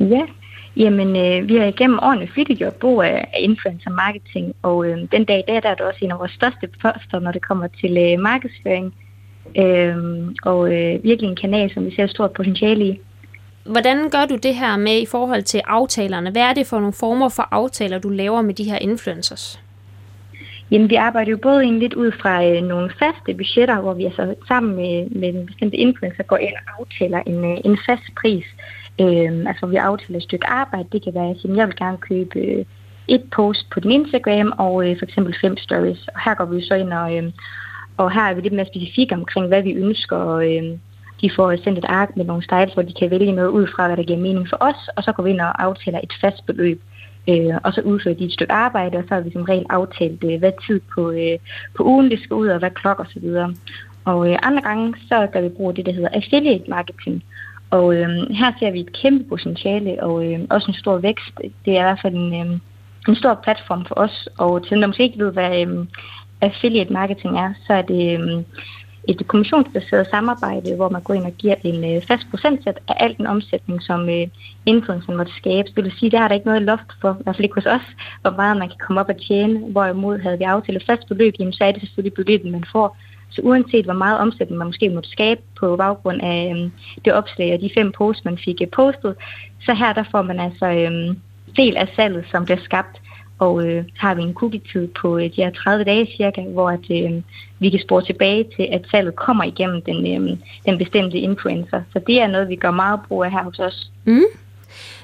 Ja, 0.00 0.22
jamen 0.76 1.16
øh, 1.16 1.48
vi 1.48 1.56
har 1.56 1.66
igennem 1.66 1.98
årene 2.02 2.28
flittigt 2.28 2.58
gjort 2.58 2.74
brug 2.74 3.02
af, 3.02 3.28
af 3.34 3.38
influencer 3.40 3.90
marketing, 3.90 4.54
og 4.62 4.86
øh, 4.86 4.98
den 5.12 5.24
dag 5.24 5.38
i 5.38 5.50
dag 5.50 5.62
der 5.62 5.68
er 5.68 5.74
det 5.74 5.86
også 5.86 5.98
en 6.02 6.10
af 6.10 6.18
vores 6.18 6.32
største 6.32 6.68
poster, 6.82 7.18
når 7.20 7.32
det 7.32 7.42
kommer 7.42 7.66
til 7.80 7.96
øh, 7.96 8.20
markedsføring. 8.20 8.94
Øh, 9.58 9.96
og 10.42 10.74
øh, 10.74 11.04
virkelig 11.04 11.28
en 11.28 11.36
kanal, 11.36 11.74
som 11.74 11.86
vi 11.86 11.94
ser 11.94 12.06
stort 12.06 12.32
potentiale 12.32 12.84
i. 12.86 13.00
Hvordan 13.64 14.10
gør 14.10 14.26
du 14.26 14.36
det 14.36 14.54
her 14.54 14.76
med 14.76 15.02
i 15.02 15.06
forhold 15.06 15.42
til 15.42 15.60
aftalerne? 15.66 16.30
Hvad 16.30 16.42
er 16.42 16.52
det 16.52 16.66
for 16.66 16.76
nogle 16.76 16.92
former 16.92 17.28
for 17.28 17.48
aftaler, 17.50 17.98
du 17.98 18.08
laver 18.08 18.42
med 18.42 18.54
de 18.54 18.64
her 18.64 18.78
influencers? 18.78 19.60
Jamen, 20.70 20.90
vi 20.90 20.94
arbejder 20.94 21.30
jo 21.30 21.36
både 21.36 21.66
ind 21.66 21.78
lidt 21.78 21.94
ud 21.94 22.12
fra 22.12 22.44
øh, 22.44 22.62
nogle 22.62 22.90
faste 22.98 23.34
budgetter, 23.34 23.80
hvor 23.80 23.94
vi 23.94 24.04
altså 24.04 24.34
sammen 24.48 24.76
med, 24.76 25.10
med 25.10 25.28
en 25.34 25.46
bestemt 25.46 25.74
influencer 25.74 26.22
går 26.22 26.36
ind 26.36 26.54
og 26.54 26.80
aftaler 26.80 27.22
en, 27.26 27.44
øh, 27.44 27.58
en 27.64 27.78
fast 27.86 28.14
pris. 28.20 28.44
Øh, 28.44 28.81
Øhm, 29.02 29.46
altså, 29.46 29.66
vi 29.66 29.76
aftaler 29.76 30.16
et 30.16 30.22
stykke 30.22 30.46
arbejde. 30.46 30.88
Det 30.92 31.04
kan 31.04 31.14
være, 31.14 31.30
at 31.30 31.44
jeg 31.44 31.66
vil 31.66 31.76
gerne 31.76 31.98
købe 31.98 32.38
øh, 32.38 32.64
et 33.08 33.22
post 33.36 33.70
på 33.70 33.80
din 33.80 33.90
Instagram 33.90 34.52
og 34.58 34.90
øh, 34.90 34.98
for 34.98 35.04
eksempel 35.04 35.34
fem 35.40 35.56
stories. 35.56 36.08
Og 36.14 36.20
her 36.24 36.34
går 36.34 36.44
vi 36.44 36.62
så 36.62 36.74
ind 36.74 36.92
og, 36.92 37.16
øh, 37.16 37.32
og 37.96 38.12
her 38.12 38.22
er 38.22 38.34
vi 38.34 38.40
lidt 38.40 38.54
mere 38.54 38.66
specifikke 38.66 39.14
omkring, 39.14 39.46
hvad 39.48 39.62
vi 39.62 39.72
ønsker. 39.72 40.16
Og, 40.16 40.56
øh, 40.56 40.78
de 41.22 41.30
får 41.36 41.56
sendt 41.56 41.78
et 41.78 41.84
ark 41.88 42.16
med 42.16 42.24
nogle 42.24 42.42
styles, 42.42 42.74
hvor 42.74 42.82
de 42.82 42.92
kan 42.92 43.10
vælge 43.10 43.32
noget 43.32 43.48
ud 43.48 43.66
fra, 43.66 43.86
hvad 43.86 43.96
der 43.96 44.02
giver 44.02 44.18
mening 44.18 44.48
for 44.48 44.56
os, 44.60 44.88
og 44.96 45.02
så 45.02 45.12
går 45.12 45.22
vi 45.22 45.30
ind 45.30 45.40
og 45.40 45.62
aftaler 45.62 46.00
et 46.02 46.12
fast 46.20 46.46
beløb. 46.46 46.80
Øh, 47.28 47.54
og 47.64 47.72
så 47.72 47.80
udfører 47.80 48.14
de 48.14 48.24
et 48.24 48.32
stykke 48.32 48.52
arbejde, 48.52 48.98
og 48.98 49.04
så 49.08 49.14
har 49.14 49.20
vi 49.20 49.32
som 49.32 49.42
regel 49.42 49.66
aftalt, 49.70 50.24
øh, 50.24 50.38
hvad 50.38 50.52
tid 50.66 50.80
på, 50.94 51.10
øh, 51.10 51.38
på 51.76 51.84
ugen 51.84 52.10
det 52.10 52.20
skal 52.20 52.34
ud, 52.34 52.48
og 52.48 52.58
hvad 52.58 52.70
klokker 52.70 53.04
osv. 53.04 53.24
Og, 53.24 53.54
og 54.04 54.30
øh, 54.30 54.38
andre 54.42 54.62
gange, 54.62 54.94
så 55.08 55.28
gør 55.32 55.40
vi 55.40 55.48
brug 55.48 55.68
af 55.68 55.74
det, 55.74 55.86
der 55.86 55.92
hedder 55.92 56.08
affiliate 56.12 56.70
marketing. 56.70 57.24
Og 57.76 57.94
øh, 57.96 58.08
her 58.30 58.52
ser 58.58 58.70
vi 58.70 58.80
et 58.80 58.92
kæmpe 59.02 59.24
potentiale, 59.28 60.02
og 60.02 60.14
øh, 60.26 60.40
også 60.50 60.66
en 60.68 60.74
stor 60.82 60.96
vækst. 60.98 61.34
Det 61.64 61.72
er 61.76 61.80
i 61.80 61.88
hvert 61.88 62.02
fald 62.02 62.14
en, 62.14 62.34
øh, 62.40 62.58
en 63.08 63.16
stor 63.16 63.34
platform 63.44 63.84
for 63.88 63.94
os, 63.94 64.28
og 64.38 64.62
til 64.62 64.70
dem, 64.70 64.80
der 64.80 64.86
måske 64.86 65.02
ikke 65.02 65.24
ved, 65.24 65.32
hvad 65.32 65.66
øh, 65.66 65.86
affiliate 66.40 66.92
marketing 66.92 67.38
er, 67.38 67.52
så 67.66 67.72
er 67.72 67.82
det... 67.82 68.20
Øh, 68.20 68.42
et 69.08 69.26
kommissionsbaseret 69.26 70.06
samarbejde, 70.10 70.76
hvor 70.76 70.88
man 70.88 71.02
går 71.02 71.14
ind 71.14 71.24
og 71.24 71.32
giver 71.32 71.54
en 71.64 71.96
øh, 71.96 72.02
fast 72.02 72.22
procentsats 72.30 72.78
af 72.88 72.94
al 72.96 73.16
den 73.16 73.26
omsætning, 73.26 73.82
som 73.82 74.08
øh, 74.08 74.26
influenceren 74.66 75.16
måtte 75.16 75.32
skabe. 75.36 75.68
Det 75.76 75.84
vil 75.84 75.92
sige, 75.98 76.10
der 76.10 76.20
er 76.20 76.28
der 76.28 76.34
ikke 76.34 76.46
noget 76.46 76.62
loft 76.62 76.90
for, 77.00 77.10
i 77.20 77.22
hvert 77.22 77.36
fald 77.36 77.44
ikke 77.44 77.54
hos 77.54 77.66
os, 77.66 77.86
hvor 78.22 78.30
meget 78.30 78.56
man 78.56 78.68
kan 78.68 78.78
komme 78.86 79.00
op 79.00 79.08
og 79.08 79.16
tjene. 79.28 79.58
Hvorimod 79.58 80.18
havde 80.18 80.38
vi 80.38 80.44
aftalt 80.44 80.86
fast 80.86 81.08
beløb, 81.08 81.34
jamen, 81.38 81.52
så 81.52 81.64
er 81.64 81.72
det 81.72 81.82
selvfølgelig 81.82 82.14
beløbet, 82.14 82.50
man 82.50 82.64
får. 82.72 82.96
Så 83.34 83.40
uanset 83.44 83.84
hvor 83.84 83.94
meget 83.94 84.18
omsætning 84.18 84.58
man 84.58 84.66
måske 84.66 84.90
måtte 84.90 85.10
skabe 85.10 85.40
på 85.60 85.76
baggrund 85.76 86.20
af 86.22 86.50
øhm, 86.50 86.72
det 87.04 87.12
opslag 87.12 87.54
og 87.54 87.60
de 87.60 87.70
fem 87.74 87.92
posts, 87.92 88.24
man 88.24 88.38
fik 88.38 88.62
øh, 88.62 88.68
postet, 88.68 89.14
så 89.64 89.74
her 89.74 89.92
der 89.92 90.04
får 90.10 90.22
man 90.22 90.40
altså 90.40 90.66
øh, 90.66 91.16
del 91.56 91.76
af 91.76 91.88
salget, 91.96 92.24
som 92.30 92.44
bliver 92.44 92.60
skabt 92.64 93.02
og 93.38 93.66
øh, 93.66 93.84
har 93.98 94.14
vi 94.14 94.22
en 94.22 94.34
cookie-tid 94.34 94.88
på 94.88 95.18
øh, 95.18 95.24
de 95.24 95.42
her 95.42 95.50
30 95.50 95.84
dage 95.84 96.08
cirka, 96.16 96.42
hvor 96.42 96.70
at, 96.70 96.86
øh, 96.90 97.22
vi 97.58 97.70
kan 97.70 97.80
spore 97.80 98.04
tilbage 98.04 98.44
til, 98.56 98.68
at 98.72 98.82
salget 98.90 99.16
kommer 99.16 99.44
igennem 99.44 99.82
den, 99.82 99.98
øh, 100.12 100.38
den 100.66 100.78
bestemte 100.78 101.18
influencer. 101.18 101.82
Så 101.92 102.00
det 102.06 102.20
er 102.20 102.26
noget, 102.26 102.48
vi 102.48 102.56
gør 102.56 102.70
meget 102.70 103.00
brug 103.08 103.24
af 103.24 103.30
her 103.30 103.42
hos 103.42 103.58
os. 103.58 103.90
Mm. 104.04 104.30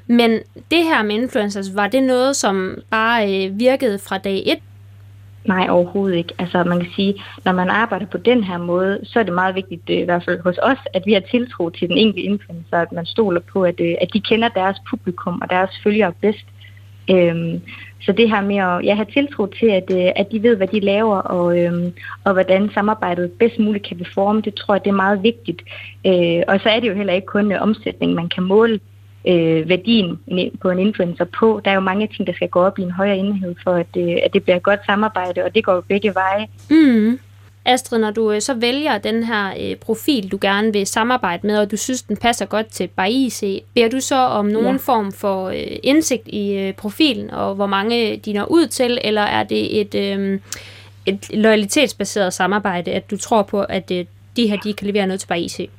Men 0.06 0.30
det 0.70 0.84
her 0.84 1.02
med 1.02 1.14
influencers, 1.14 1.74
var 1.74 1.86
det 1.86 2.02
noget, 2.02 2.36
som 2.36 2.78
bare 2.90 3.46
øh, 3.46 3.58
virkede 3.58 3.98
fra 3.98 4.18
dag 4.18 4.42
1? 4.46 4.58
Nej, 5.48 5.66
overhovedet 5.70 6.16
ikke. 6.16 6.34
Altså 6.38 6.64
man 6.64 6.80
kan 6.80 6.92
sige, 6.96 7.14
når 7.44 7.52
man 7.52 7.68
arbejder 7.68 8.06
på 8.06 8.18
den 8.18 8.44
her 8.44 8.58
måde, 8.58 9.00
så 9.04 9.18
er 9.18 9.22
det 9.22 9.32
meget 9.32 9.54
vigtigt, 9.54 9.82
øh, 9.90 9.96
i 9.96 10.02
hvert 10.02 10.24
fald 10.24 10.40
hos 10.40 10.58
os, 10.62 10.78
at 10.94 11.02
vi 11.06 11.12
har 11.12 11.20
tiltro 11.20 11.70
til 11.70 11.88
den 11.88 11.96
enkelte 11.96 12.22
influencer, 12.22 12.76
at 12.76 12.92
man 12.92 13.06
stoler 13.06 13.40
på, 13.52 13.64
at, 13.64 13.80
øh, 13.80 13.94
at 14.00 14.12
de 14.12 14.20
kender 14.20 14.48
deres 14.48 14.76
publikum 14.90 15.40
og 15.42 15.50
deres 15.50 15.70
følgere 15.82 16.12
bedst. 16.20 16.46
Øhm, 17.10 17.60
så 18.00 18.12
det 18.12 18.30
her 18.30 18.40
med 18.40 18.56
at 18.56 18.84
ja, 18.84 18.94
have 18.94 19.12
tiltro 19.12 19.46
til, 19.46 19.66
at, 19.66 19.90
øh, 19.90 20.10
at 20.16 20.26
de 20.32 20.42
ved, 20.42 20.56
hvad 20.56 20.66
de 20.66 20.80
laver, 20.80 21.16
og, 21.16 21.58
øhm, 21.58 21.92
og 22.24 22.32
hvordan 22.32 22.70
samarbejdet 22.74 23.32
bedst 23.32 23.58
muligt 23.58 23.86
kan 23.86 23.98
beforme, 23.98 24.40
det 24.40 24.54
tror 24.54 24.74
jeg, 24.74 24.84
det 24.84 24.90
er 24.90 25.04
meget 25.06 25.22
vigtigt. 25.22 25.62
Øh, 26.06 26.42
og 26.48 26.60
så 26.60 26.68
er 26.68 26.80
det 26.80 26.88
jo 26.88 26.94
heller 26.94 27.12
ikke 27.12 27.26
kun 27.26 27.52
omsætning, 27.52 28.14
man 28.14 28.28
kan 28.28 28.42
måle 28.42 28.80
øh, 29.26 29.68
værdien 29.68 30.18
på 30.60 30.70
en 30.70 30.78
influencer 30.78 31.24
på. 31.24 31.60
Der 31.64 31.70
er 31.70 31.74
jo 31.74 31.80
mange 31.80 32.06
ting, 32.06 32.26
der 32.26 32.32
skal 32.32 32.48
gå 32.48 32.60
op 32.60 32.78
i 32.78 32.82
en 32.82 32.90
højere 32.90 33.16
enhed, 33.16 33.54
for 33.62 33.70
at, 33.70 33.96
øh, 33.96 34.16
at 34.22 34.32
det 34.32 34.42
bliver 34.42 34.56
et 34.56 34.62
godt 34.62 34.80
samarbejde, 34.86 35.44
og 35.44 35.54
det 35.54 35.64
går 35.64 35.74
jo 35.74 35.80
begge 35.80 36.14
veje. 36.14 36.46
Mm. 36.70 37.18
Astrid, 37.64 37.98
når 37.98 38.10
du 38.10 38.32
øh, 38.32 38.40
så 38.40 38.54
vælger 38.54 38.98
den 38.98 39.24
her 39.24 39.54
øh, 39.60 39.76
profil, 39.76 40.32
du 40.32 40.38
gerne 40.40 40.72
vil 40.72 40.86
samarbejde 40.86 41.46
med, 41.46 41.58
og 41.58 41.70
du 41.70 41.76
synes, 41.76 42.02
den 42.02 42.16
passer 42.16 42.46
godt 42.46 42.66
til 42.66 42.88
BAIC, 42.88 43.62
beder 43.74 43.88
du 43.88 44.00
så 44.00 44.16
om 44.16 44.46
nogen 44.46 44.66
ja. 44.66 44.76
form 44.76 45.12
for 45.12 45.48
øh, 45.48 45.76
indsigt 45.82 46.28
i 46.28 46.52
øh, 46.52 46.74
profilen, 46.74 47.30
og 47.30 47.54
hvor 47.54 47.66
mange 47.66 48.16
de 48.16 48.32
når 48.32 48.44
ud 48.44 48.66
til, 48.66 48.98
eller 49.04 49.22
er 49.22 49.42
det 49.42 49.80
et, 49.80 49.94
øh, 49.94 50.40
et 51.06 51.30
loyalitetsbaseret 51.34 52.32
samarbejde, 52.32 52.90
at 52.90 53.10
du 53.10 53.16
tror 53.16 53.42
på, 53.42 53.62
at 53.62 53.90
øh, 53.90 54.04
de 54.36 54.46
her 54.46 54.56
de 54.56 54.72
kan 54.72 54.86
levere 54.86 55.06
noget 55.06 55.20
til 55.20 55.26
BAIC? 55.26 55.70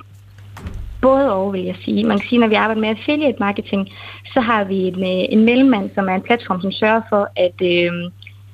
Både 1.02 1.32
og, 1.32 1.52
vil 1.52 1.64
jeg 1.64 1.76
sige. 1.84 2.04
Man 2.04 2.18
kan 2.18 2.28
sige, 2.28 2.38
når 2.38 2.48
vi 2.48 2.54
arbejder 2.54 2.80
med 2.80 2.88
affiliate 2.88 3.36
marketing, 3.40 3.88
så 4.34 4.40
har 4.40 4.64
vi 4.64 4.76
en, 4.76 5.00
øh, 5.00 5.24
en 5.34 5.44
mellemmand, 5.44 5.90
som 5.94 6.08
er 6.08 6.14
en 6.14 6.22
platform, 6.22 6.60
som 6.60 6.72
sørger 6.72 7.00
for, 7.08 7.28
at, 7.36 7.58
øh, 7.62 7.92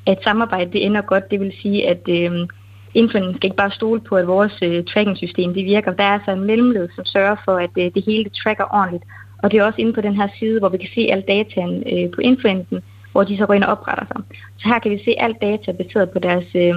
at 0.06 0.18
samarbejdet 0.24 0.72
det 0.72 0.86
ender 0.86 1.00
godt. 1.00 1.30
Det 1.30 1.40
vil 1.40 1.52
sige, 1.62 1.88
at 1.88 2.02
øh, 2.08 2.48
influenceren 2.94 3.36
skal 3.36 3.46
ikke 3.46 3.56
bare 3.56 3.70
stole 3.70 4.00
på, 4.00 4.16
at 4.16 4.26
vores 4.26 4.58
øh, 4.62 4.84
tracking-system 4.84 5.54
det 5.54 5.64
virker. 5.64 5.92
Der 5.92 6.04
er 6.04 6.12
altså 6.12 6.30
en 6.30 6.44
mellemled, 6.44 6.88
som 6.94 7.04
sørger 7.04 7.36
for, 7.44 7.56
at 7.56 7.70
øh, 7.78 7.90
det 7.94 8.04
hele 8.06 8.24
det 8.24 8.32
tracker 8.32 8.64
ordentligt. 8.74 9.04
Og 9.42 9.50
det 9.50 9.58
er 9.58 9.64
også 9.64 9.80
inde 9.80 9.92
på 9.92 10.00
den 10.00 10.16
her 10.16 10.28
side, 10.38 10.58
hvor 10.58 10.68
vi 10.68 10.78
kan 10.78 10.88
se 10.94 11.08
alle 11.10 11.24
dataen 11.28 11.82
øh, 11.92 12.10
på 12.14 12.20
influenceren, 12.20 12.82
hvor 13.16 13.24
de 13.24 13.38
så 13.38 13.46
går 13.46 13.54
ind 13.54 13.64
og 13.64 13.72
opretter 13.74 14.06
sig. 14.06 14.20
Så 14.60 14.68
her 14.68 14.78
kan 14.78 14.90
vi 14.90 14.98
se 15.04 15.14
alt 15.18 15.40
data 15.40 15.72
baseret 15.72 16.10
på 16.10 16.18
deres, 16.18 16.48
øh, 16.54 16.76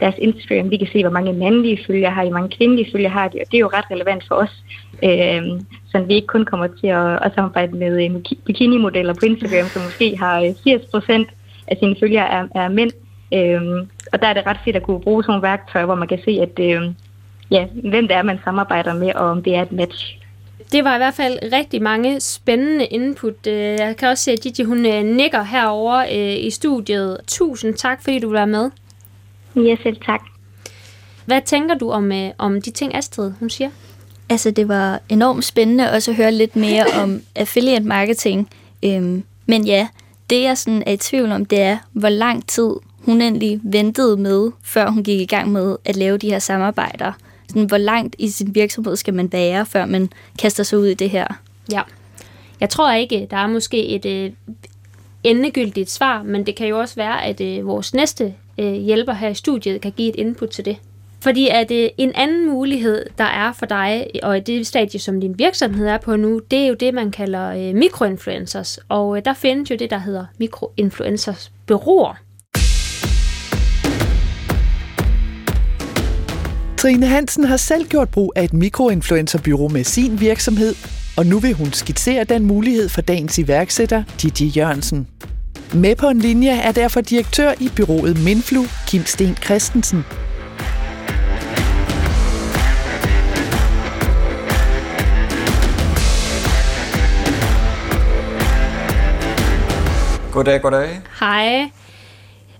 deres 0.00 0.14
Instagram. 0.18 0.70
Vi 0.70 0.76
kan 0.76 0.88
se, 0.92 1.02
hvor 1.02 1.16
mange 1.18 1.32
mandlige 1.32 1.80
følger 1.86 2.10
har 2.10 2.22
de, 2.24 2.30
hvor 2.30 2.38
mange 2.38 2.56
kvindelige 2.56 2.92
følger 2.92 3.08
har 3.08 3.28
de, 3.28 3.38
og 3.42 3.46
det 3.50 3.56
er 3.56 3.66
jo 3.66 3.70
ret 3.76 3.90
relevant 3.90 4.24
for 4.28 4.34
os, 4.34 4.54
øh, 5.08 5.42
så 5.90 5.98
vi 6.08 6.14
ikke 6.14 6.26
kun 6.26 6.44
kommer 6.44 6.66
til 6.80 6.86
at, 6.86 7.18
at 7.24 7.32
samarbejde 7.34 7.76
med 7.76 7.92
øh, 8.04 8.10
bikini-modeller 8.46 9.14
på 9.14 9.26
Instagram, 9.26 9.66
som 9.68 9.82
måske 9.82 10.16
har 10.18 10.54
80 10.64 10.66
øh, 10.66 10.88
procent 10.90 11.28
af 11.66 11.76
sine 11.80 11.96
følgere 12.00 12.28
er, 12.30 12.44
er 12.54 12.68
mænd. 12.68 12.92
Øh, 13.34 13.62
og 14.12 14.20
der 14.20 14.26
er 14.28 14.34
det 14.34 14.46
ret 14.46 14.60
fedt 14.64 14.76
at 14.76 14.82
kunne 14.82 15.00
bruge 15.00 15.22
sådan 15.22 15.32
nogle 15.32 15.48
værktøjer, 15.48 15.86
hvor 15.86 15.94
man 15.94 16.08
kan 16.08 16.20
se, 16.24 16.30
at 16.46 16.54
øh, 16.60 16.82
ja, 17.50 17.66
hvem 17.90 18.08
det 18.08 18.16
er, 18.16 18.22
man 18.22 18.40
samarbejder 18.44 18.94
med, 18.94 19.12
og 19.14 19.26
om 19.26 19.42
det 19.42 19.54
er 19.54 19.62
et 19.62 19.72
match. 19.72 20.19
Det 20.72 20.84
var 20.84 20.94
i 20.94 20.98
hvert 20.98 21.14
fald 21.14 21.38
rigtig 21.52 21.82
mange 21.82 22.20
spændende 22.20 22.86
input. 22.86 23.46
Øh, 23.46 23.54
jeg 23.54 23.96
kan 23.98 24.08
også 24.08 24.24
se, 24.24 24.32
at 24.32 24.40
Gigi 24.40 24.62
hun 24.62 24.86
øh, 24.86 25.04
nikker 25.04 25.42
herover 25.42 25.98
øh, 25.98 26.44
i 26.44 26.50
studiet. 26.50 27.18
Tusind 27.26 27.74
tak, 27.74 28.02
fordi 28.02 28.18
du 28.18 28.30
være 28.30 28.46
med. 28.46 28.70
Ja, 29.56 29.76
selv 29.82 29.96
tak. 30.06 30.20
Hvad 31.24 31.40
tænker 31.44 31.74
du 31.74 31.90
om, 31.90 32.12
om 32.38 32.62
de 32.62 32.70
ting, 32.70 32.94
Astrid 32.94 33.32
hun 33.40 33.50
siger? 33.50 33.70
Altså, 34.28 34.50
det 34.50 34.68
var 34.68 35.00
enormt 35.08 35.44
spændende 35.44 35.92
også 35.92 36.10
at 36.10 36.16
høre 36.16 36.32
lidt 36.32 36.56
mere 36.56 36.84
om 37.02 37.20
affiliate 37.34 37.84
marketing. 37.84 38.50
Øhm, 38.84 39.24
men 39.46 39.66
ja, 39.66 39.88
det 40.30 40.42
jeg 40.42 40.58
sådan 40.58 40.82
er 40.86 40.92
i 40.92 40.96
tvivl 40.96 41.32
om, 41.32 41.44
det 41.44 41.60
er, 41.60 41.78
hvor 41.92 42.08
lang 42.08 42.46
tid 42.46 42.70
hun 43.04 43.22
endelig 43.22 43.60
ventede 43.62 44.16
med, 44.16 44.50
før 44.62 44.90
hun 44.90 45.02
gik 45.02 45.20
i 45.20 45.26
gang 45.26 45.52
med 45.52 45.76
at 45.84 45.96
lave 45.96 46.18
de 46.18 46.30
her 46.30 46.38
samarbejder. 46.38 47.12
Sådan, 47.50 47.64
hvor 47.64 47.78
langt 47.78 48.16
i 48.18 48.28
sin 48.28 48.54
virksomhed 48.54 48.96
skal 48.96 49.14
man 49.14 49.32
være, 49.32 49.66
før 49.66 49.86
man 49.86 50.08
kaster 50.38 50.62
sig 50.62 50.78
ud 50.78 50.86
i 50.86 50.94
det 50.94 51.10
her? 51.10 51.26
Ja. 51.72 51.82
Jeg 52.60 52.70
tror 52.70 52.92
ikke, 52.92 53.26
der 53.30 53.36
er 53.36 53.46
måske 53.46 53.86
et 53.86 54.06
øh, 54.06 54.30
endegyldigt 55.24 55.90
svar, 55.90 56.22
men 56.22 56.46
det 56.46 56.56
kan 56.56 56.68
jo 56.68 56.78
også 56.78 56.94
være, 56.94 57.24
at 57.24 57.40
øh, 57.40 57.66
vores 57.66 57.94
næste 57.94 58.34
øh, 58.58 58.72
hjælper 58.72 59.12
her 59.12 59.28
i 59.28 59.34
studiet 59.34 59.80
kan 59.80 59.92
give 59.92 60.08
et 60.08 60.16
input 60.16 60.48
til 60.48 60.64
det. 60.64 60.76
Fordi 61.20 61.48
at 61.48 61.70
øh, 61.70 61.88
en 61.98 62.12
anden 62.14 62.48
mulighed, 62.48 63.06
der 63.18 63.24
er 63.24 63.52
for 63.52 63.66
dig, 63.66 64.06
og 64.22 64.36
i 64.36 64.40
det 64.40 64.66
stadie, 64.66 65.00
som 65.00 65.20
din 65.20 65.38
virksomhed 65.38 65.86
er 65.86 65.98
på 65.98 66.16
nu, 66.16 66.40
det 66.50 66.58
er 66.58 66.66
jo 66.66 66.74
det, 66.74 66.94
man 66.94 67.10
kalder 67.10 67.50
øh, 67.50 67.74
mikroinfluencers. 67.74 68.78
Og 68.88 69.16
øh, 69.16 69.24
der 69.24 69.34
findes 69.34 69.70
jo 69.70 69.76
det, 69.76 69.90
der 69.90 69.98
hedder 69.98 70.24
mikroinfluencers 70.38 71.52
bureauer. 71.66 72.14
Trine 76.80 77.06
Hansen 77.06 77.44
har 77.44 77.56
selv 77.56 77.88
gjort 77.88 78.08
brug 78.08 78.32
af 78.36 78.44
et 78.44 78.52
mikroinfluencerbyrå 78.52 79.68
med 79.68 79.84
sin 79.84 80.20
virksomhed, 80.20 80.74
og 81.16 81.26
nu 81.26 81.38
vil 81.38 81.54
hun 81.54 81.72
skitsere 81.72 82.24
den 82.24 82.46
mulighed 82.46 82.88
for 82.88 83.00
dagens 83.00 83.38
iværksætter, 83.38 84.02
Gigi 84.18 84.46
Jørgensen. 84.46 85.08
Med 85.74 85.96
på 85.96 86.08
en 86.08 86.18
linje 86.18 86.50
er 86.50 86.72
derfor 86.72 87.00
direktør 87.00 87.52
i 87.60 87.70
byrået 87.76 88.24
Minflu, 88.24 88.62
Kim 88.86 89.04
Sten 89.04 89.36
Christensen. 89.36 90.04
Goddag, 100.32 100.62
goddag. 100.62 101.00
Hej. 101.20 101.70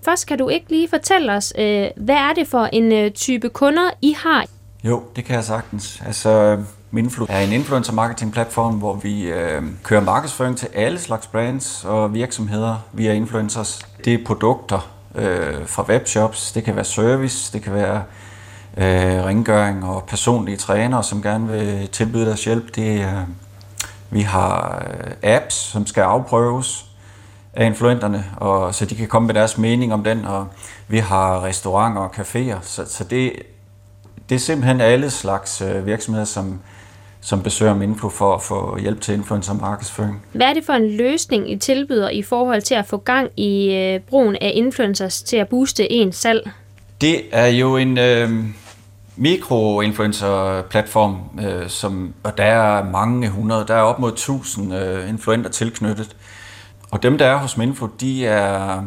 Først 0.05 0.27
kan 0.27 0.37
du 0.37 0.49
ikke 0.49 0.69
lige 0.69 0.89
fortælle 0.89 1.33
os, 1.33 1.53
øh, 1.57 1.87
hvad 1.97 2.15
er 2.15 2.33
det 2.35 2.47
for 2.47 2.69
en 2.73 2.91
øh, 2.91 3.11
type 3.11 3.49
kunder, 3.49 3.89
I 4.01 4.15
har? 4.17 4.45
Jo, 4.83 5.03
det 5.15 5.25
kan 5.25 5.35
jeg 5.35 5.43
sagtens. 5.43 6.01
Altså, 6.05 6.29
øh, 6.29 6.59
Minflu 6.91 7.25
er 7.29 7.39
en 7.39 7.51
influencer 7.51 7.93
marketing 7.93 8.33
platform, 8.33 8.73
hvor 8.73 8.93
vi 8.93 9.23
øh, 9.23 9.63
kører 9.83 10.01
markedsføring 10.01 10.57
til 10.57 10.67
alle 10.73 10.99
slags 10.99 11.27
brands 11.27 11.85
og 11.85 12.13
virksomheder 12.13 12.75
via 12.93 13.13
influencers. 13.13 13.79
Det 14.05 14.13
er 14.13 14.25
produkter 14.25 14.91
øh, 15.15 15.67
fra 15.67 15.85
webshops, 15.89 16.51
det 16.51 16.63
kan 16.63 16.75
være 16.75 16.85
service, 16.85 17.53
det 17.53 17.61
kan 17.61 17.73
være 17.73 18.03
øh, 18.77 19.25
rengøring 19.25 19.85
og 19.85 20.03
personlige 20.07 20.57
trænere, 20.57 21.03
som 21.03 21.21
gerne 21.21 21.47
vil 21.47 21.87
tilbyde 21.87 22.25
deres 22.25 22.45
hjælp. 22.45 22.75
Det 22.75 22.99
øh, 22.99 23.13
vi 24.09 24.21
har 24.21 24.83
øh, 24.87 25.33
apps, 25.35 25.55
som 25.55 25.85
skal 25.85 26.01
afprøves 26.01 26.90
af 27.53 27.65
influenterne, 27.65 28.25
og 28.37 28.75
så 28.75 28.85
de 28.85 28.95
kan 28.95 29.07
komme 29.07 29.25
med 29.25 29.35
deres 29.35 29.57
mening 29.57 29.93
om 29.93 30.03
den, 30.03 30.25
og 30.25 30.47
vi 30.87 30.97
har 30.97 31.43
restauranter 31.43 32.01
og 32.01 32.15
caféer, 32.15 32.57
så, 32.61 32.85
så 32.87 33.03
det, 33.03 33.33
det 34.29 34.35
er 34.35 34.39
simpelthen 34.39 34.81
alle 34.81 35.09
slags 35.09 35.61
øh, 35.61 35.85
virksomheder, 35.85 36.25
som, 36.25 36.59
som 37.21 37.43
besøger 37.43 37.75
Minflu 37.75 38.09
for 38.09 38.35
at 38.35 38.41
få 38.41 38.77
hjælp 38.77 39.01
til 39.01 39.13
influencer 39.13 39.53
markedsføring. 39.53 40.21
Hvad 40.31 40.47
er 40.47 40.53
det 40.53 40.65
for 40.65 40.73
en 40.73 40.97
løsning, 40.97 41.51
I 41.51 41.57
tilbyder 41.57 42.09
i 42.09 42.21
forhold 42.21 42.61
til 42.61 42.75
at 42.75 42.85
få 42.85 42.97
gang 42.97 43.29
i 43.37 43.73
øh, 43.73 43.99
brugen 43.99 44.37
af 44.41 44.51
influencers 44.55 45.21
til 45.21 45.37
at 45.37 45.47
booste 45.47 45.91
ens 45.91 46.15
salg? 46.15 46.51
Det 47.01 47.21
er 47.31 47.47
jo 47.47 47.77
en 47.77 47.97
øh, 47.97 48.29
mikroinfluencer-platform, 49.15 51.17
øh, 51.41 51.69
som, 51.69 52.13
og 52.23 52.37
der 52.37 52.43
er 52.43 52.91
mange 52.91 53.29
hundrede, 53.29 53.65
der 53.67 53.75
er 53.75 53.81
op 53.81 53.99
mod 53.99 54.11
1000 54.11 54.75
øh, 54.75 55.09
influenter 55.09 55.49
tilknyttet. 55.49 56.15
Og 56.91 57.03
dem, 57.03 57.17
der 57.17 57.25
er 57.25 57.37
hos 57.37 57.57
Minfo, 57.57 57.87
de, 57.87 58.25
er, 58.25 58.83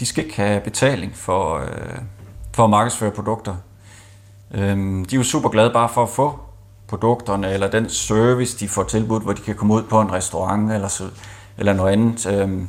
de 0.00 0.06
skal 0.06 0.24
ikke 0.24 0.36
have 0.36 0.60
betaling 0.60 1.16
for, 1.16 1.58
øh, 1.58 1.98
for 2.54 2.64
at 2.64 2.70
markedsføre 2.70 3.10
produkter. 3.10 3.54
Øhm, 4.54 5.04
de 5.04 5.16
er 5.16 5.18
jo 5.18 5.24
super 5.24 5.48
glade 5.48 5.70
bare 5.70 5.88
for 5.88 6.02
at 6.02 6.08
få 6.08 6.40
produkterne, 6.88 7.52
eller 7.52 7.70
den 7.70 7.88
service, 7.88 8.58
de 8.58 8.68
får 8.68 8.82
tilbudt, 8.82 9.22
hvor 9.22 9.32
de 9.32 9.42
kan 9.42 9.54
komme 9.54 9.74
ud 9.74 9.82
på 9.82 10.00
en 10.00 10.12
restaurant 10.12 10.72
eller, 10.72 10.88
så, 10.88 11.04
eller 11.58 11.72
noget 11.72 11.92
andet. 11.92 12.26
Øhm, 12.26 12.68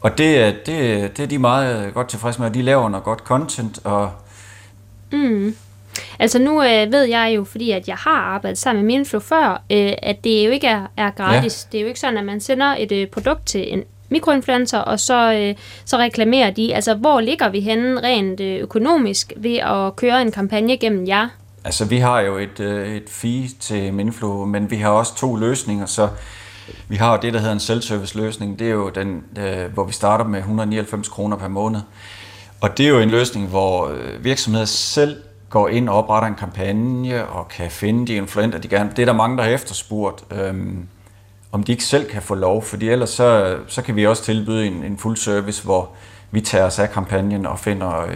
og 0.00 0.18
det, 0.18 0.56
det, 0.66 1.16
det 1.16 1.22
er 1.22 1.26
de 1.26 1.38
meget 1.38 1.94
godt 1.94 2.08
tilfredse 2.08 2.40
med, 2.40 2.48
og 2.48 2.54
de 2.54 2.62
laver 2.62 2.88
noget 2.88 3.04
godt 3.04 3.18
content. 3.18 3.80
Og 3.84 4.10
mm. 5.12 5.54
Altså 6.18 6.38
nu 6.38 6.62
øh, 6.62 6.92
ved 6.92 7.04
jeg 7.04 7.32
jo, 7.36 7.44
fordi 7.44 7.70
at 7.70 7.88
jeg 7.88 7.96
har 7.96 8.20
arbejdet 8.20 8.58
sammen 8.58 8.84
med 8.86 8.94
Minflow 8.94 9.20
før, 9.20 9.62
øh, 9.70 9.92
at 10.02 10.24
det 10.24 10.46
jo 10.46 10.50
ikke 10.50 10.66
er, 10.66 10.86
er 10.96 11.10
gratis. 11.10 11.64
Ja. 11.64 11.68
Det 11.72 11.78
er 11.78 11.82
jo 11.82 11.88
ikke 11.88 12.00
sådan, 12.00 12.18
at 12.18 12.24
man 12.24 12.40
sender 12.40 12.76
et 12.78 12.92
øh, 12.92 13.06
produkt 13.06 13.46
til 13.46 13.72
en 13.72 13.82
mikroinfluencer, 14.08 14.78
og 14.78 15.00
så, 15.00 15.32
øh, 15.32 15.54
så 15.84 15.98
reklamerer 15.98 16.50
de. 16.50 16.74
Altså, 16.74 16.94
hvor 16.94 17.20
ligger 17.20 17.48
vi 17.48 17.60
henne 17.60 18.02
rent 18.02 18.40
øh, 18.40 18.60
økonomisk 18.60 19.32
ved 19.36 19.56
at 19.56 19.96
køre 19.96 20.22
en 20.22 20.32
kampagne 20.32 20.76
gennem 20.76 21.06
jer? 21.06 21.28
Altså, 21.64 21.84
vi 21.84 21.98
har 21.98 22.20
jo 22.20 22.38
et, 22.38 22.60
øh, 22.60 22.96
et 22.96 23.08
fee 23.08 23.48
til 23.60 23.94
Minflow, 23.94 24.44
men 24.44 24.70
vi 24.70 24.76
har 24.76 24.90
også 24.90 25.16
to 25.16 25.36
løsninger, 25.36 25.86
så 25.86 26.08
vi 26.88 26.96
har 26.96 27.12
jo 27.12 27.18
det, 27.22 27.32
der 27.32 27.38
hedder 27.38 27.52
en 27.52 27.60
self-service 27.60 28.18
løsning. 28.18 28.58
Det 28.58 28.66
er 28.66 28.72
jo 28.72 28.88
den, 28.88 29.24
øh, 29.38 29.72
hvor 29.74 29.84
vi 29.84 29.92
starter 29.92 30.24
med 30.24 30.38
199 30.38 31.08
kroner 31.08 31.36
per 31.36 31.48
måned. 31.48 31.80
Og 32.60 32.78
det 32.78 32.86
er 32.86 32.90
jo 32.90 32.98
en 32.98 33.10
løsning, 33.10 33.48
hvor 33.48 33.88
øh, 33.88 34.24
virksomheder 34.24 34.66
selv 34.66 35.16
går 35.50 35.68
ind 35.68 35.88
og 35.88 35.96
opretter 35.96 36.28
en 36.28 36.34
kampagne 36.34 37.26
og 37.26 37.48
kan 37.48 37.70
finde 37.70 38.06
de 38.06 38.14
influenter, 38.14 38.58
de 38.58 38.68
gerne... 38.68 38.90
Det 38.90 38.98
er 39.02 39.06
der 39.06 39.12
mange, 39.12 39.36
der 39.36 39.42
har 39.42 39.50
efterspurgt, 39.50 40.24
øhm, 40.30 40.86
om 41.52 41.62
de 41.62 41.72
ikke 41.72 41.84
selv 41.84 42.10
kan 42.10 42.22
få 42.22 42.34
lov, 42.34 42.62
fordi 42.62 42.88
ellers 42.88 43.10
så, 43.10 43.56
så 43.66 43.82
kan 43.82 43.96
vi 43.96 44.06
også 44.06 44.24
tilbyde 44.24 44.66
en, 44.66 44.84
en 44.84 44.98
fuld 44.98 45.16
service, 45.16 45.64
hvor 45.64 45.90
vi 46.30 46.40
tager 46.40 46.64
os 46.64 46.78
af 46.78 46.90
kampagnen 46.90 47.46
og 47.46 47.58
finder 47.58 48.00
øh, 48.00 48.14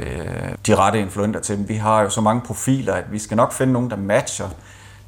de 0.67 0.75
rette 0.75 1.01
influenter 1.01 1.41
til 1.41 1.57
dem. 1.57 1.69
Vi 1.69 1.75
har 1.75 2.03
jo 2.03 2.11
så 2.11 2.21
mange 2.21 2.43
profiler, 2.43 2.93
at 2.93 3.13
vi 3.13 3.19
skal 3.19 3.37
nok 3.37 3.53
finde 3.53 3.73
nogen, 3.73 3.91
der 3.91 3.97
matcher. 3.97 4.49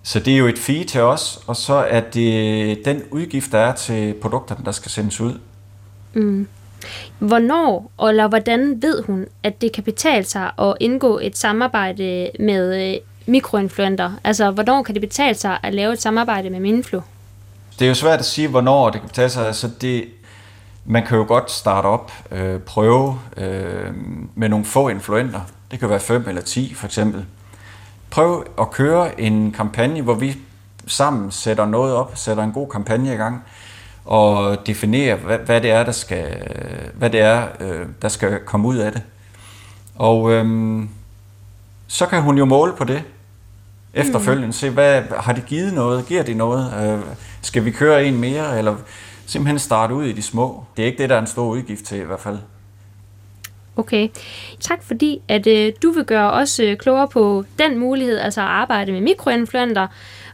Så 0.03 0.21
det 0.21 0.35
er 0.35 0.39
jo 0.39 0.47
et 0.47 0.59
fee 0.59 0.85
til 0.85 1.01
os, 1.01 1.41
og 1.47 1.57
så 1.57 1.75
er 1.75 2.01
det 2.01 2.85
den 2.85 3.03
udgift, 3.11 3.53
der 3.53 3.59
er 3.59 3.75
til 3.75 4.15
produkterne, 4.15 4.65
der 4.65 4.73
skal 4.73 4.91
sendes 4.91 5.21
ud. 5.21 5.39
Mm. 6.15 6.49
Hvornår 7.19 7.91
eller 8.09 8.29
hvordan 8.29 8.83
ved 8.83 9.03
hun, 9.03 9.27
at 9.43 9.61
det 9.61 9.73
kan 9.73 9.85
betale 9.85 10.25
sig 10.25 10.51
at 10.59 10.75
indgå 10.81 11.19
et 11.19 11.39
samarbejde 11.39 12.31
med 12.41 12.93
øh, 12.93 13.01
mikroinfluenter? 13.27 14.13
Altså, 14.25 14.51
hvornår 14.51 14.83
kan 14.83 14.95
det 14.95 15.01
betale 15.01 15.35
sig 15.35 15.59
at 15.63 15.75
lave 15.75 15.93
et 15.93 16.03
samarbejde 16.03 16.51
med 16.51 16.61
Minflu? 16.61 17.01
Det 17.79 17.85
er 17.85 17.89
jo 17.89 17.95
svært 17.95 18.19
at 18.19 18.25
sige, 18.25 18.49
hvornår 18.49 18.91
det 18.91 19.01
kan 19.01 19.09
betale 19.09 19.31
sig. 19.31 19.47
Altså, 19.47 19.71
det, 19.81 20.05
man 20.85 21.07
kan 21.07 21.19
jo 21.19 21.25
godt 21.29 21.51
starte 21.51 21.87
op, 21.87 22.13
øh, 22.31 22.61
prøve 22.61 23.19
øh, 23.37 23.95
med 24.35 24.49
nogle 24.49 24.65
få 24.65 24.89
influenter. 24.89 25.41
Det 25.71 25.81
kan 25.81 25.91
være 25.91 26.01
5 26.01 26.25
eller 26.29 26.43
10 26.43 26.75
for 26.75 26.87
eksempel. 26.87 27.25
Prøv 28.11 28.47
at 28.61 28.71
køre 28.71 29.21
en 29.21 29.53
kampagne, 29.53 30.03
hvor 30.03 30.15
vi 30.15 30.37
sammen 30.87 31.31
sætter 31.31 31.67
noget 31.67 31.95
op, 31.95 32.13
sætter 32.15 32.43
en 32.43 32.53
god 32.53 32.69
kampagne 32.69 33.15
i 33.15 33.17
gang, 33.17 33.45
og 34.07 34.67
definere, 34.67 35.17
hvad, 35.17 35.39
hvad 35.39 35.61
det 35.61 35.71
er, 35.71 35.85
der 35.85 35.93
skal, 35.93 36.37
hvad 36.95 37.11
det 37.11 37.21
er, 37.21 37.47
øh, 37.61 37.87
der 38.03 38.09
skal 38.09 38.39
komme 38.45 38.69
ud 38.69 38.77
af 38.77 38.93
det. 38.93 39.03
Og 39.95 40.33
øhm, 40.33 40.89
så 41.87 42.07
kan 42.07 42.23
hun 42.23 42.39
jo 42.39 42.45
måle 42.45 42.73
på 42.73 42.85
det 42.85 43.03
efterfølgende, 43.95 44.53
se, 44.53 44.71
hvad 44.71 45.03
har 45.19 45.33
det 45.33 45.47
givet 45.47 45.75
noget, 45.75 46.07
giver 46.07 46.23
det 46.23 46.37
noget, 46.37 46.73
øh, 46.83 47.05
skal 47.43 47.65
vi 47.65 47.71
køre 47.71 48.05
en 48.05 48.21
mere, 48.21 48.59
eller 48.59 48.77
simpelthen 49.27 49.59
starte 49.59 49.95
ud 49.95 50.05
i 50.05 50.13
de 50.13 50.23
små. 50.23 50.65
Det 50.77 50.83
er 50.83 50.87
ikke 50.87 51.03
det, 51.03 51.11
der 51.11 51.17
er 51.17 51.21
en 51.21 51.27
stor 51.27 51.47
udgift 51.47 51.85
til 51.85 51.99
i 51.99 52.05
hvert 52.05 52.21
fald. 52.21 52.39
Okay. 53.77 54.09
Tak 54.61 54.83
fordi, 54.83 55.21
at 55.29 55.47
øh, 55.47 55.73
du 55.83 55.91
vil 55.91 56.05
gøre 56.05 56.33
os 56.33 56.61
øh, 56.61 56.77
klogere 56.77 57.09
på 57.09 57.45
den 57.59 57.79
mulighed, 57.79 58.19
altså 58.19 58.41
at 58.41 58.47
arbejde 58.47 58.93
med 58.93 59.01
mikroinfluenter. 59.01 59.87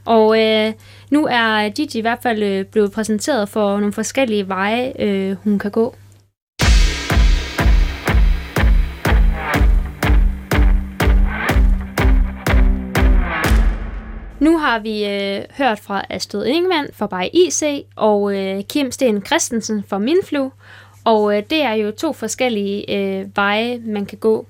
Og 0.05 0.41
øh, 0.41 0.73
nu 1.11 1.27
er 1.31 1.69
Gigi 1.69 1.99
i 1.99 2.01
hvert 2.01 2.23
fald 2.23 2.43
øh, 2.43 2.65
blevet 2.65 2.93
præsenteret 2.93 3.49
for 3.49 3.77
nogle 3.79 3.93
forskellige 3.93 4.49
veje, 4.49 4.93
øh, 4.99 5.37
hun 5.45 5.59
kan 5.59 5.71
gå. 5.71 5.95
Nu 14.41 14.59
har 14.59 14.79
vi 14.79 15.05
øh, 15.05 15.45
hørt 15.59 15.81
fra 15.81 16.05
Astrid 16.11 16.47
Ingemann 16.47 16.88
fra 16.93 17.07
Bay 17.07 17.25
IC 17.33 17.87
og 17.97 18.37
øh, 18.38 18.62
Kim 18.62 18.91
Sten 18.91 19.27
Christensen 19.27 19.85
fra 19.88 19.99
Minflu. 19.99 20.51
Og 21.05 21.37
øh, 21.37 21.43
det 21.51 21.62
er 21.62 21.73
jo 21.73 21.91
to 21.91 22.12
forskellige 22.12 22.97
øh, 22.97 23.27
veje, 23.37 23.79
man 23.79 24.07
kan 24.07 24.19
gå. 24.19 24.47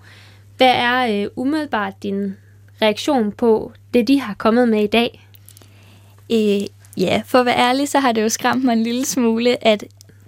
Hvad 0.56 0.72
er 0.74 1.22
øh, 1.24 1.30
umiddelbart 1.36 1.92
din 2.02 2.36
reaktion 2.82 3.32
på 3.32 3.72
det, 3.94 4.08
de 4.08 4.20
har 4.20 4.34
kommet 4.34 4.68
med 4.68 4.82
i 4.82 4.86
dag? 4.86 5.28
Øh, 6.32 6.66
ja, 6.96 7.22
for 7.26 7.38
at 7.38 7.46
være 7.46 7.58
ærlig, 7.58 7.88
så 7.88 7.98
har 7.98 8.12
det 8.12 8.22
jo 8.22 8.28
skræmt 8.28 8.64
mig 8.64 8.72
en 8.72 8.82
lille 8.82 9.06
smule, 9.06 9.66
at 9.66 9.84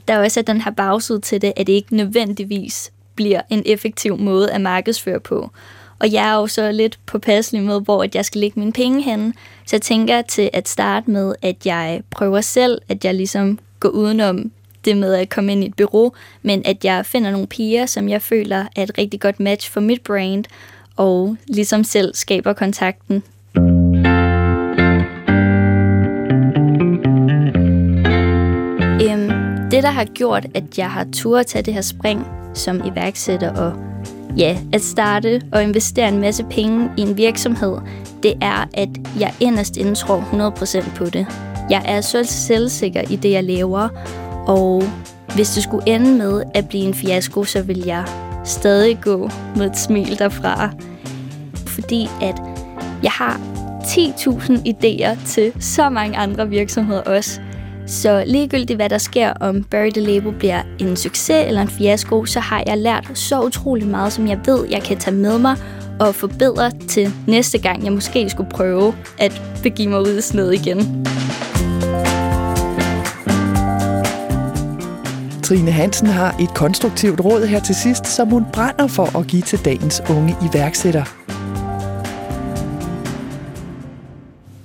der 0.08 0.18
også 0.18 0.40
er 0.40 0.44
den 0.44 0.60
her 0.60 0.70
bagside 0.70 1.20
til 1.20 1.42
det, 1.42 1.52
at 1.56 1.66
det 1.66 1.72
ikke 1.72 1.96
nødvendigvis 1.96 2.92
bliver 3.14 3.40
en 3.50 3.62
effektiv 3.66 4.18
måde 4.18 4.52
at 4.52 4.60
markedsføre 4.60 5.20
på. 5.20 5.50
Og 5.98 6.12
jeg 6.12 6.28
er 6.28 6.34
jo 6.34 6.46
så 6.46 6.72
lidt 6.72 6.98
påpasselig 7.06 7.62
med, 7.62 7.80
hvor 7.80 8.06
jeg 8.14 8.24
skal 8.24 8.40
lægge 8.40 8.60
mine 8.60 8.72
penge 8.72 9.02
hen. 9.02 9.34
Så 9.66 9.76
jeg 9.76 9.82
tænker 9.82 10.22
til 10.22 10.50
at 10.52 10.68
starte 10.68 11.10
med, 11.10 11.34
at 11.42 11.66
jeg 11.66 12.02
prøver 12.10 12.40
selv, 12.40 12.80
at 12.88 13.04
jeg 13.04 13.14
ligesom 13.14 13.58
går 13.80 13.88
udenom 13.88 14.50
det 14.84 14.96
med 14.96 15.14
at 15.14 15.28
komme 15.28 15.52
ind 15.52 15.64
i 15.64 15.66
et 15.66 15.74
bureau, 15.76 16.12
men 16.42 16.62
at 16.64 16.84
jeg 16.84 17.06
finder 17.06 17.30
nogle 17.30 17.46
piger, 17.46 17.86
som 17.86 18.08
jeg 18.08 18.22
føler 18.22 18.64
er 18.76 18.82
et 18.82 18.98
rigtig 18.98 19.20
godt 19.20 19.40
match 19.40 19.70
for 19.70 19.80
mit 19.80 20.00
brand, 20.00 20.44
og 20.96 21.36
ligesom 21.46 21.84
selv 21.84 22.14
skaber 22.14 22.52
kontakten. 22.52 23.22
Der 29.84 29.90
har 29.90 30.04
gjort, 30.04 30.46
at 30.54 30.78
jeg 30.78 30.90
har 30.90 31.06
tur 31.12 31.38
at 31.38 31.46
tage 31.46 31.62
det 31.62 31.74
her 31.74 31.80
spring 31.80 32.26
som 32.54 32.82
iværksætter 32.86 33.52
og 33.52 33.72
ja, 34.36 34.58
at 34.72 34.80
starte 34.80 35.42
og 35.52 35.62
investere 35.62 36.08
en 36.08 36.20
masse 36.20 36.44
penge 36.50 36.90
i 36.96 37.00
en 37.00 37.16
virksomhed, 37.16 37.76
det 38.22 38.34
er, 38.42 38.68
at 38.74 38.88
jeg 39.20 39.34
inderst 39.40 39.76
inden 39.76 39.94
tror 39.94 40.52
100% 40.80 40.96
på 40.96 41.04
det. 41.04 41.26
Jeg 41.70 41.82
er 41.84 42.00
så 42.00 42.24
selvsikker 42.24 43.02
i 43.10 43.16
det, 43.16 43.30
jeg 43.30 43.44
laver, 43.44 43.88
og 44.46 44.82
hvis 45.34 45.50
det 45.50 45.62
skulle 45.62 45.88
ende 45.88 46.18
med 46.18 46.42
at 46.54 46.68
blive 46.68 46.84
en 46.84 46.94
fiasko, 46.94 47.44
så 47.44 47.62
vil 47.62 47.82
jeg 47.86 48.04
stadig 48.44 49.00
gå 49.02 49.30
med 49.56 49.70
et 49.70 49.78
smil 49.78 50.18
derfra. 50.18 50.70
Fordi 51.66 52.08
at 52.22 52.42
jeg 53.02 53.12
har 53.12 53.40
10.000 53.82 54.52
idéer 54.52 55.26
til 55.26 55.52
så 55.60 55.88
mange 55.88 56.16
andre 56.16 56.48
virksomheder 56.48 57.02
også. 57.02 57.40
Så 57.86 58.24
ligegyldigt 58.26 58.76
hvad 58.76 58.88
der 58.88 58.98
sker, 58.98 59.32
om 59.32 59.64
Bury 59.64 59.90
the 59.90 60.00
Label 60.00 60.32
bliver 60.38 60.62
en 60.78 60.96
succes 60.96 61.46
eller 61.46 61.62
en 61.62 61.68
fiasko, 61.68 62.24
så 62.24 62.40
har 62.40 62.62
jeg 62.66 62.78
lært 62.78 63.10
så 63.14 63.42
utrolig 63.42 63.86
meget, 63.86 64.12
som 64.12 64.28
jeg 64.28 64.40
ved, 64.46 64.66
jeg 64.70 64.82
kan 64.82 64.96
tage 64.96 65.16
med 65.16 65.38
mig 65.38 65.56
og 66.00 66.14
forbedre 66.14 66.70
til 66.88 67.12
næste 67.26 67.58
gang, 67.58 67.84
jeg 67.84 67.92
måske 67.92 68.30
skulle 68.30 68.50
prøve 68.50 68.94
at 69.18 69.42
begive 69.62 69.88
mig 69.88 70.00
ud 70.00 70.18
i 70.18 70.20
sned 70.20 70.50
igen. 70.50 71.06
Trine 75.42 75.70
Hansen 75.70 76.06
har 76.06 76.36
et 76.40 76.54
konstruktivt 76.54 77.20
råd 77.20 77.46
her 77.46 77.60
til 77.60 77.74
sidst, 77.74 78.06
som 78.06 78.28
hun 78.28 78.44
brænder 78.52 78.86
for 78.86 79.18
at 79.18 79.26
give 79.26 79.42
til 79.42 79.64
dagens 79.64 80.02
unge 80.10 80.36
iværksætter. 80.52 81.23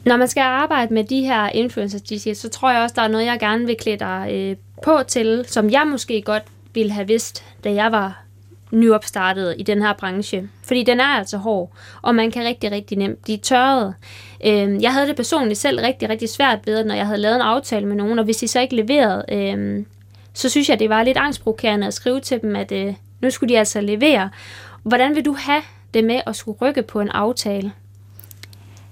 Når 0.10 0.18
man 0.18 0.28
skal 0.28 0.42
arbejde 0.42 0.94
med 0.94 1.04
de 1.04 1.22
her 1.22 1.50
influencers, 1.50 2.02
de 2.02 2.20
siger, 2.20 2.34
så 2.34 2.50
tror 2.50 2.72
jeg 2.72 2.82
også, 2.82 2.94
der 2.96 3.02
er 3.02 3.08
noget, 3.08 3.26
jeg 3.26 3.40
gerne 3.40 3.66
vil 3.66 3.76
klæde 3.80 4.00
dig 4.00 4.30
øh, 4.32 4.56
på 4.84 5.04
til, 5.08 5.46
som 5.48 5.70
jeg 5.70 5.88
måske 5.88 6.22
godt 6.22 6.44
ville 6.74 6.92
have 6.92 7.08
vidst, 7.08 7.44
da 7.64 7.74
jeg 7.74 7.92
var 7.92 8.24
nyopstartet 8.72 9.56
i 9.58 9.64
den 9.64 9.82
her 9.82 9.94
branche. 9.94 10.50
Fordi 10.64 10.84
den 10.84 11.00
er 11.00 11.06
altså 11.06 11.38
hård, 11.38 11.72
og 12.02 12.16
man 12.16 12.32
kan 12.32 12.46
rigtig, 12.46 12.72
rigtig 12.72 12.98
nemt 12.98 13.24
blive 13.24 13.38
tørret. 13.38 13.94
Øh, 14.46 14.84
jeg 14.84 14.94
havde 14.94 15.08
det 15.08 15.16
personligt 15.16 15.60
selv 15.60 15.80
rigtig, 15.80 16.10
rigtig 16.10 16.30
svært 16.30 16.60
ved, 16.66 16.84
når 16.86 16.96
jeg 16.96 17.06
havde 17.06 17.20
lavet 17.20 17.36
en 17.36 17.42
aftale 17.42 17.86
med 17.86 17.96
nogen, 17.96 18.20
og 18.20 18.26
hvis 18.26 18.38
de 18.38 18.48
så 18.48 18.60
ikke 18.60 18.76
leverede, 18.76 19.26
øh, 19.32 19.86
så 20.34 20.50
synes 20.50 20.70
jeg, 20.70 20.80
det 20.80 20.90
var 20.90 21.04
lidt 21.04 21.18
angstprovokerende 21.18 21.88
at 21.88 21.94
skrive 21.94 22.20
til 22.20 22.42
dem, 22.42 22.56
at 22.56 22.72
øh, 22.72 22.94
nu 23.22 23.30
skulle 23.30 23.54
de 23.54 23.60
altså 23.60 23.82
levere. 23.82 24.30
Hvordan 24.84 25.16
vil 25.16 25.26
du 25.26 25.36
have 25.40 25.62
det 25.94 26.04
med 26.04 26.22
at 26.26 26.36
skulle 26.36 26.58
rykke 26.62 26.84
på 26.84 27.00
en 27.00 27.10
aftale? 27.10 27.72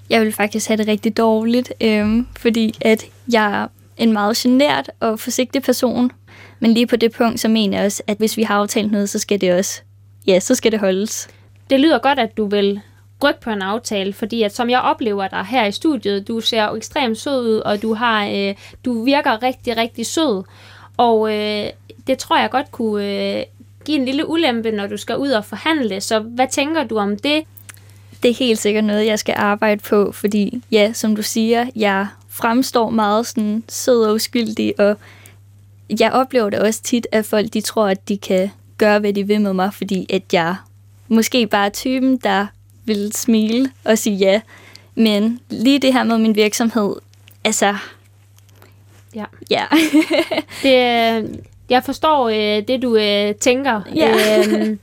Jeg 0.09 0.21
vil 0.21 0.33
faktisk 0.33 0.67
have 0.67 0.77
det 0.77 0.87
rigtig 0.87 1.17
dårligt, 1.17 1.73
øh, 1.81 2.23
fordi 2.39 2.73
at 2.81 3.05
jeg 3.31 3.61
er 3.61 3.67
en 3.97 4.13
meget 4.13 4.37
genert 4.37 4.91
og 4.99 5.19
forsigtig 5.19 5.61
person. 5.61 6.11
Men 6.59 6.73
lige 6.73 6.87
på 6.87 6.95
det 6.95 7.11
punkt, 7.11 7.39
så 7.39 7.47
mener 7.47 7.77
jeg 7.77 7.85
også, 7.85 8.03
at 8.07 8.17
hvis 8.17 8.37
vi 8.37 8.43
har 8.43 8.55
aftalt 8.55 8.91
noget, 8.91 9.09
så 9.09 9.19
skal 9.19 9.41
det 9.41 9.53
også, 9.53 9.81
ja, 10.27 10.39
så 10.39 10.55
skal 10.55 10.71
det 10.71 10.79
holdes. 10.79 11.27
Det 11.69 11.79
lyder 11.79 11.99
godt, 11.99 12.19
at 12.19 12.37
du 12.37 12.45
vil 12.45 12.81
rykke 13.23 13.41
på 13.41 13.49
en 13.49 13.61
aftale, 13.61 14.13
fordi 14.13 14.43
at 14.43 14.55
som 14.55 14.69
jeg 14.69 14.81
oplever 14.81 15.27
dig 15.27 15.45
her 15.45 15.65
i 15.65 15.71
studiet, 15.71 16.27
du 16.27 16.39
ser 16.41 16.63
jo 16.63 16.75
ekstremt 16.75 17.17
sød 17.17 17.55
ud, 17.55 17.57
og 17.57 17.81
du 17.81 17.93
har, 17.93 18.27
øh, 18.27 18.55
du 18.85 19.03
virker 19.03 19.43
rigtig, 19.43 19.77
rigtig 19.77 20.05
sød. 20.05 20.43
Og 20.97 21.33
øh, 21.33 21.69
det 22.07 22.17
tror 22.17 22.39
jeg 22.39 22.49
godt 22.49 22.71
kunne 22.71 23.37
øh, 23.37 23.43
give 23.85 23.97
en 23.97 24.05
lille 24.05 24.29
ulempe, 24.29 24.71
når 24.71 24.87
du 24.87 24.97
skal 24.97 25.17
ud 25.17 25.29
og 25.29 25.45
forhandle. 25.45 26.01
Så 26.01 26.19
hvad 26.19 26.47
tænker 26.51 26.83
du 26.83 26.97
om 26.97 27.17
det? 27.17 27.43
Det 28.23 28.32
er 28.32 28.36
helt 28.36 28.60
sikkert 28.60 28.84
noget, 28.84 29.06
jeg 29.06 29.19
skal 29.19 29.36
arbejde 29.38 29.82
på, 29.89 30.12
fordi 30.12 30.62
ja, 30.71 30.93
som 30.93 31.15
du 31.15 31.21
siger, 31.21 31.65
jeg 31.75 32.08
fremstår 32.30 32.89
meget 32.89 33.27
sådan 33.27 33.63
sød 33.69 34.03
og 34.06 34.13
uskyldig, 34.13 34.80
og 34.80 34.97
jeg 35.99 36.12
oplever 36.12 36.49
det 36.49 36.60
også 36.60 36.82
tit, 36.84 37.08
at 37.12 37.25
folk 37.25 37.53
de 37.53 37.62
tror, 37.62 37.88
at 37.88 38.10
de 38.10 38.17
kan 38.17 38.49
gøre, 38.77 38.99
hvad 38.99 39.13
de 39.13 39.27
vil 39.27 39.41
med 39.41 39.53
mig, 39.53 39.73
fordi 39.73 40.06
at 40.10 40.34
jeg 40.34 40.56
måske 41.08 41.47
bare 41.47 41.65
er 41.65 41.69
typen, 41.69 42.17
der 42.17 42.47
vil 42.86 43.12
smile 43.13 43.71
og 43.84 43.97
sige 43.97 44.15
ja. 44.15 44.41
Men 44.95 45.39
lige 45.49 45.80
det 45.80 45.93
her 45.93 46.03
med 46.03 46.17
min 46.17 46.36
virksomhed, 46.36 46.95
altså... 47.43 47.75
Ja. 49.15 49.25
Ja. 49.49 49.65
det, 50.63 51.39
jeg 51.69 51.84
forstår 51.84 52.30
øh, 52.30 52.67
det, 52.67 52.82
du 52.82 52.95
øh, 52.95 53.36
tænker. 53.36 53.82
Ja. 53.95 54.39
Øh, 54.39 54.77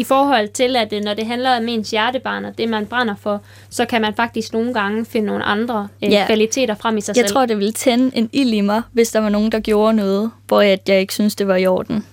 I 0.00 0.04
forhold 0.04 0.48
til, 0.48 0.76
at 0.76 0.92
øh, 0.92 1.02
når 1.04 1.14
det 1.14 1.26
handler 1.26 1.56
om 1.56 1.68
ens 1.68 1.90
hjertebarn 1.90 2.44
og 2.44 2.58
det, 2.58 2.68
man 2.68 2.86
brænder 2.86 3.14
for, 3.14 3.40
så 3.70 3.84
kan 3.84 4.00
man 4.02 4.14
faktisk 4.14 4.52
nogle 4.52 4.74
gange 4.74 5.04
finde 5.04 5.26
nogle 5.26 5.44
andre 5.44 5.88
øh, 6.04 6.12
Ja. 6.12 6.22
kvaliteter 6.26 6.74
frem 6.74 6.96
i 6.96 7.00
sig 7.00 7.16
Jeg 7.16 7.24
selv. 7.24 7.34
tror, 7.34 7.46
det 7.46 7.56
ville 7.56 7.72
tænde 7.72 8.16
en 8.16 8.30
ild 8.32 8.52
i 8.52 8.60
mig, 8.60 8.82
hvis 8.92 9.10
der 9.10 9.20
var 9.20 9.28
nogen, 9.28 9.52
der 9.52 9.60
gjorde 9.60 9.96
noget, 9.96 10.30
hvor 10.46 10.60
jeg, 10.60 10.78
jeg 10.88 11.00
ikke 11.00 11.14
synes, 11.14 11.36
det 11.36 11.46
var 11.48 11.56
i 11.56 11.66
orden. 11.66 12.06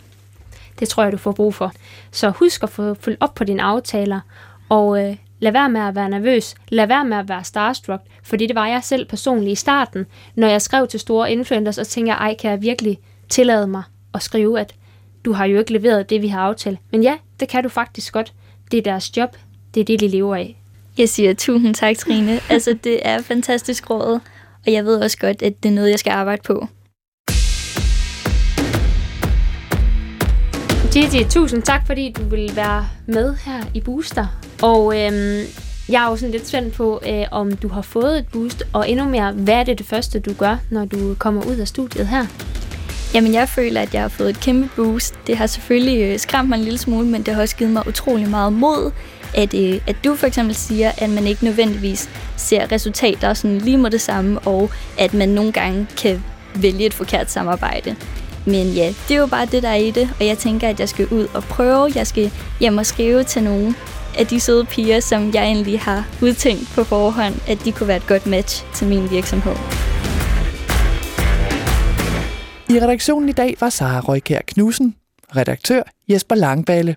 Det 0.80 0.90
tror 0.90 1.04
jeg, 1.04 1.12
du 1.12 1.18
får 1.18 1.32
brug 1.32 1.54
for. 1.56 1.72
Så 2.12 2.30
husk 2.30 2.64
at 2.64 2.70
få 2.70 2.94
følge 2.94 3.18
op 3.20 3.34
på 3.36 3.44
dine 3.44 3.64
aftaler, 3.64 4.20
og 4.70 5.04
øh, 5.06 5.16
lad 5.40 5.52
være 5.52 5.70
med 5.70 5.82
at 5.82 5.96
være 5.96 6.10
nervøs. 6.10 6.56
Lad 6.70 6.88
være 6.88 7.06
med 7.06 7.18
at 7.18 7.30
være 7.30 7.44
starstruck, 7.44 8.02
fordi 8.24 8.48
det 8.48 8.56
var 8.56 8.68
jeg 8.68 8.84
selv 8.84 9.06
personligt 9.06 9.52
i 9.52 9.56
starten. 9.56 10.06
Når 10.36 10.48
jeg 10.48 10.62
skrev 10.62 10.88
til 10.88 11.00
store 11.00 11.32
influencers, 11.32 11.76
så 11.76 11.86
tænkte 11.86 12.10
jeg, 12.14 12.18
ej, 12.20 12.36
kan 12.42 12.52
jeg 12.52 12.62
virkelig 12.62 13.00
tillade 13.30 13.68
mig 13.68 13.84
at 14.14 14.22
skrive, 14.24 14.60
at 14.60 14.74
du 15.26 15.34
har 15.34 15.46
jo 15.46 15.60
ikke 15.60 15.74
leveret 15.74 16.10
det, 16.10 16.22
vi 16.22 16.28
har 16.28 16.42
aftalt. 16.42 16.80
Men 16.92 17.04
ja, 17.04 17.14
det 17.40 17.50
kan 17.50 17.64
du 17.64 17.70
faktisk 17.70 18.14
godt. 18.14 18.34
Det 18.72 18.78
er 18.78 18.82
deres 18.82 19.18
job. 19.18 19.38
Det 19.74 19.80
er 19.80 19.86
det, 19.86 20.00
de 20.00 20.08
lever 20.08 20.36
af. 20.36 20.62
Jeg 20.98 21.10
siger 21.10 21.34
tusind 21.34 21.76
tak, 21.76 21.98
Trine. 21.98 22.40
altså, 22.50 22.78
det 22.84 23.00
er 23.08 23.22
fantastisk 23.22 23.90
råd, 23.90 24.20
og 24.66 24.74
jeg 24.74 24.86
ved 24.86 25.00
også 25.00 25.18
godt, 25.18 25.42
at 25.42 25.64
det 25.64 25.70
er 25.70 25.74
noget, 25.74 25.90
jeg 25.90 26.00
skal 26.00 26.12
arbejde 26.12 26.42
på. 26.46 26.68
Gigi, 30.94 31.24
tusind 31.30 31.62
tak, 31.64 31.88
fordi 31.88 32.12
du 32.12 32.24
vil 32.24 32.56
være 32.56 32.88
med 33.06 33.36
her 33.46 33.64
i 33.74 33.82
Booster. 33.82 34.40
Og 34.62 35.02
øhm, 35.02 35.44
jeg 35.90 36.04
er 36.04 36.10
jo 36.10 36.16
sådan 36.16 36.32
lidt 36.32 36.48
spændt 36.48 36.74
på, 36.74 37.02
øh, 37.08 37.26
om 37.32 37.52
du 37.52 37.68
har 37.68 37.82
fået 37.82 38.18
et 38.18 38.28
boost, 38.28 38.64
og 38.74 38.90
endnu 38.90 39.06
mere, 39.06 39.32
hvad 39.32 39.54
er 39.54 39.64
det 39.64 39.78
det 39.78 39.86
første, 39.86 40.20
du 40.20 40.34
gør, 40.34 40.58
når 40.72 40.86
du 40.86 41.16
kommer 41.20 41.46
ud 41.46 41.56
af 41.56 41.68
studiet 41.68 42.08
her? 42.08 42.26
Jamen, 43.14 43.34
jeg 43.34 43.50
føler, 43.50 43.82
at 43.82 43.94
jeg 43.94 44.02
har 44.02 44.10
fået 44.10 44.30
et 44.30 44.40
kæmpe 44.40 44.70
boost. 44.76 45.14
Det 45.28 45.38
har 45.38 45.48
selvfølgelig 45.48 46.02
øh, 46.02 46.20
skræmt 46.20 46.50
mig 46.50 46.58
en 46.58 46.64
lille 46.64 46.80
smule, 46.80 47.08
men 47.08 47.24
det 47.24 47.34
har 47.34 47.42
også 47.42 47.56
givet 47.56 47.74
mig 47.74 47.88
utrolig 47.88 48.30
meget 48.30 48.54
mod, 48.54 48.92
at, 49.36 49.54
øh, 49.54 49.80
at 49.88 49.96
du 50.04 50.16
for 50.16 50.28
eksempel 50.28 50.56
siger, 50.56 50.92
at 50.98 51.10
man 51.10 51.28
ikke 51.28 51.44
nødvendigvis 51.44 52.10
ser 52.38 52.72
resultater 52.72 53.34
sådan 53.34 53.58
lige 53.58 53.78
med 53.78 53.92
det 53.92 54.02
samme, 54.02 54.40
og 54.40 54.70
at 54.98 55.14
man 55.14 55.30
nogle 55.30 55.52
gange 55.52 55.88
kan 55.98 56.24
vælge 56.56 56.86
et 56.86 56.94
forkert 56.94 57.32
samarbejde. 57.32 57.96
Men 58.46 58.68
ja, 58.68 58.94
det 59.08 59.16
er 59.16 59.20
jo 59.20 59.28
bare 59.28 59.46
det, 59.46 59.64
der 59.64 59.70
er 59.70 59.76
i 59.76 59.92
det, 59.92 60.10
og 60.20 60.26
jeg 60.26 60.38
tænker, 60.38 60.70
at 60.70 60.80
jeg 60.80 60.90
skal 60.90 61.08
ud 61.08 61.28
og 61.34 61.44
prøve. 61.44 61.92
Jeg 61.96 62.08
skal 62.08 62.32
hjem 62.60 62.78
og 62.78 62.86
skrive 62.86 63.24
til 63.24 63.44
nogle 63.44 63.76
af 64.18 64.28
de 64.28 64.40
søde 64.40 64.66
piger, 64.66 65.00
som 65.00 65.34
jeg 65.34 65.44
egentlig 65.44 65.80
har 65.80 66.08
udtænkt 66.22 66.72
på 66.76 66.84
forhånd, 66.84 67.36
at 67.48 67.66
de 67.66 67.72
kunne 67.72 67.88
være 67.88 67.98
et 67.98 68.08
godt 68.08 68.26
match 68.28 68.66
til 68.74 68.88
min 68.88 69.12
virksomhed. 69.12 69.87
I 72.78 72.80
redaktionen 72.80 73.30
i 73.30 73.32
dag 73.32 73.56
var 73.60 73.70
Sara 73.70 74.00
Røykær 74.00 74.40
Knudsen, 74.48 74.96
redaktør 75.36 75.82
Jesper 76.10 76.36
Langballe. 76.36 76.96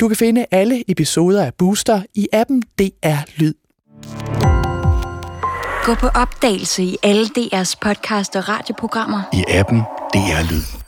Du 0.00 0.08
kan 0.08 0.16
finde 0.16 0.46
alle 0.50 0.90
episoder 0.90 1.44
af 1.44 1.54
Booster 1.54 2.02
i 2.14 2.28
appen 2.32 2.62
DR 2.78 3.18
Lyd. 3.36 3.54
Gå 5.84 5.94
på 5.94 6.06
opdagelse 6.06 6.82
i 6.82 6.96
alle 7.02 7.26
DR's 7.38 7.74
podcast 7.80 8.36
og 8.36 8.48
radioprogrammer. 8.48 9.22
i 9.32 9.44
appen 9.48 9.78
DR 10.14 10.50
Lyd. 10.50 10.85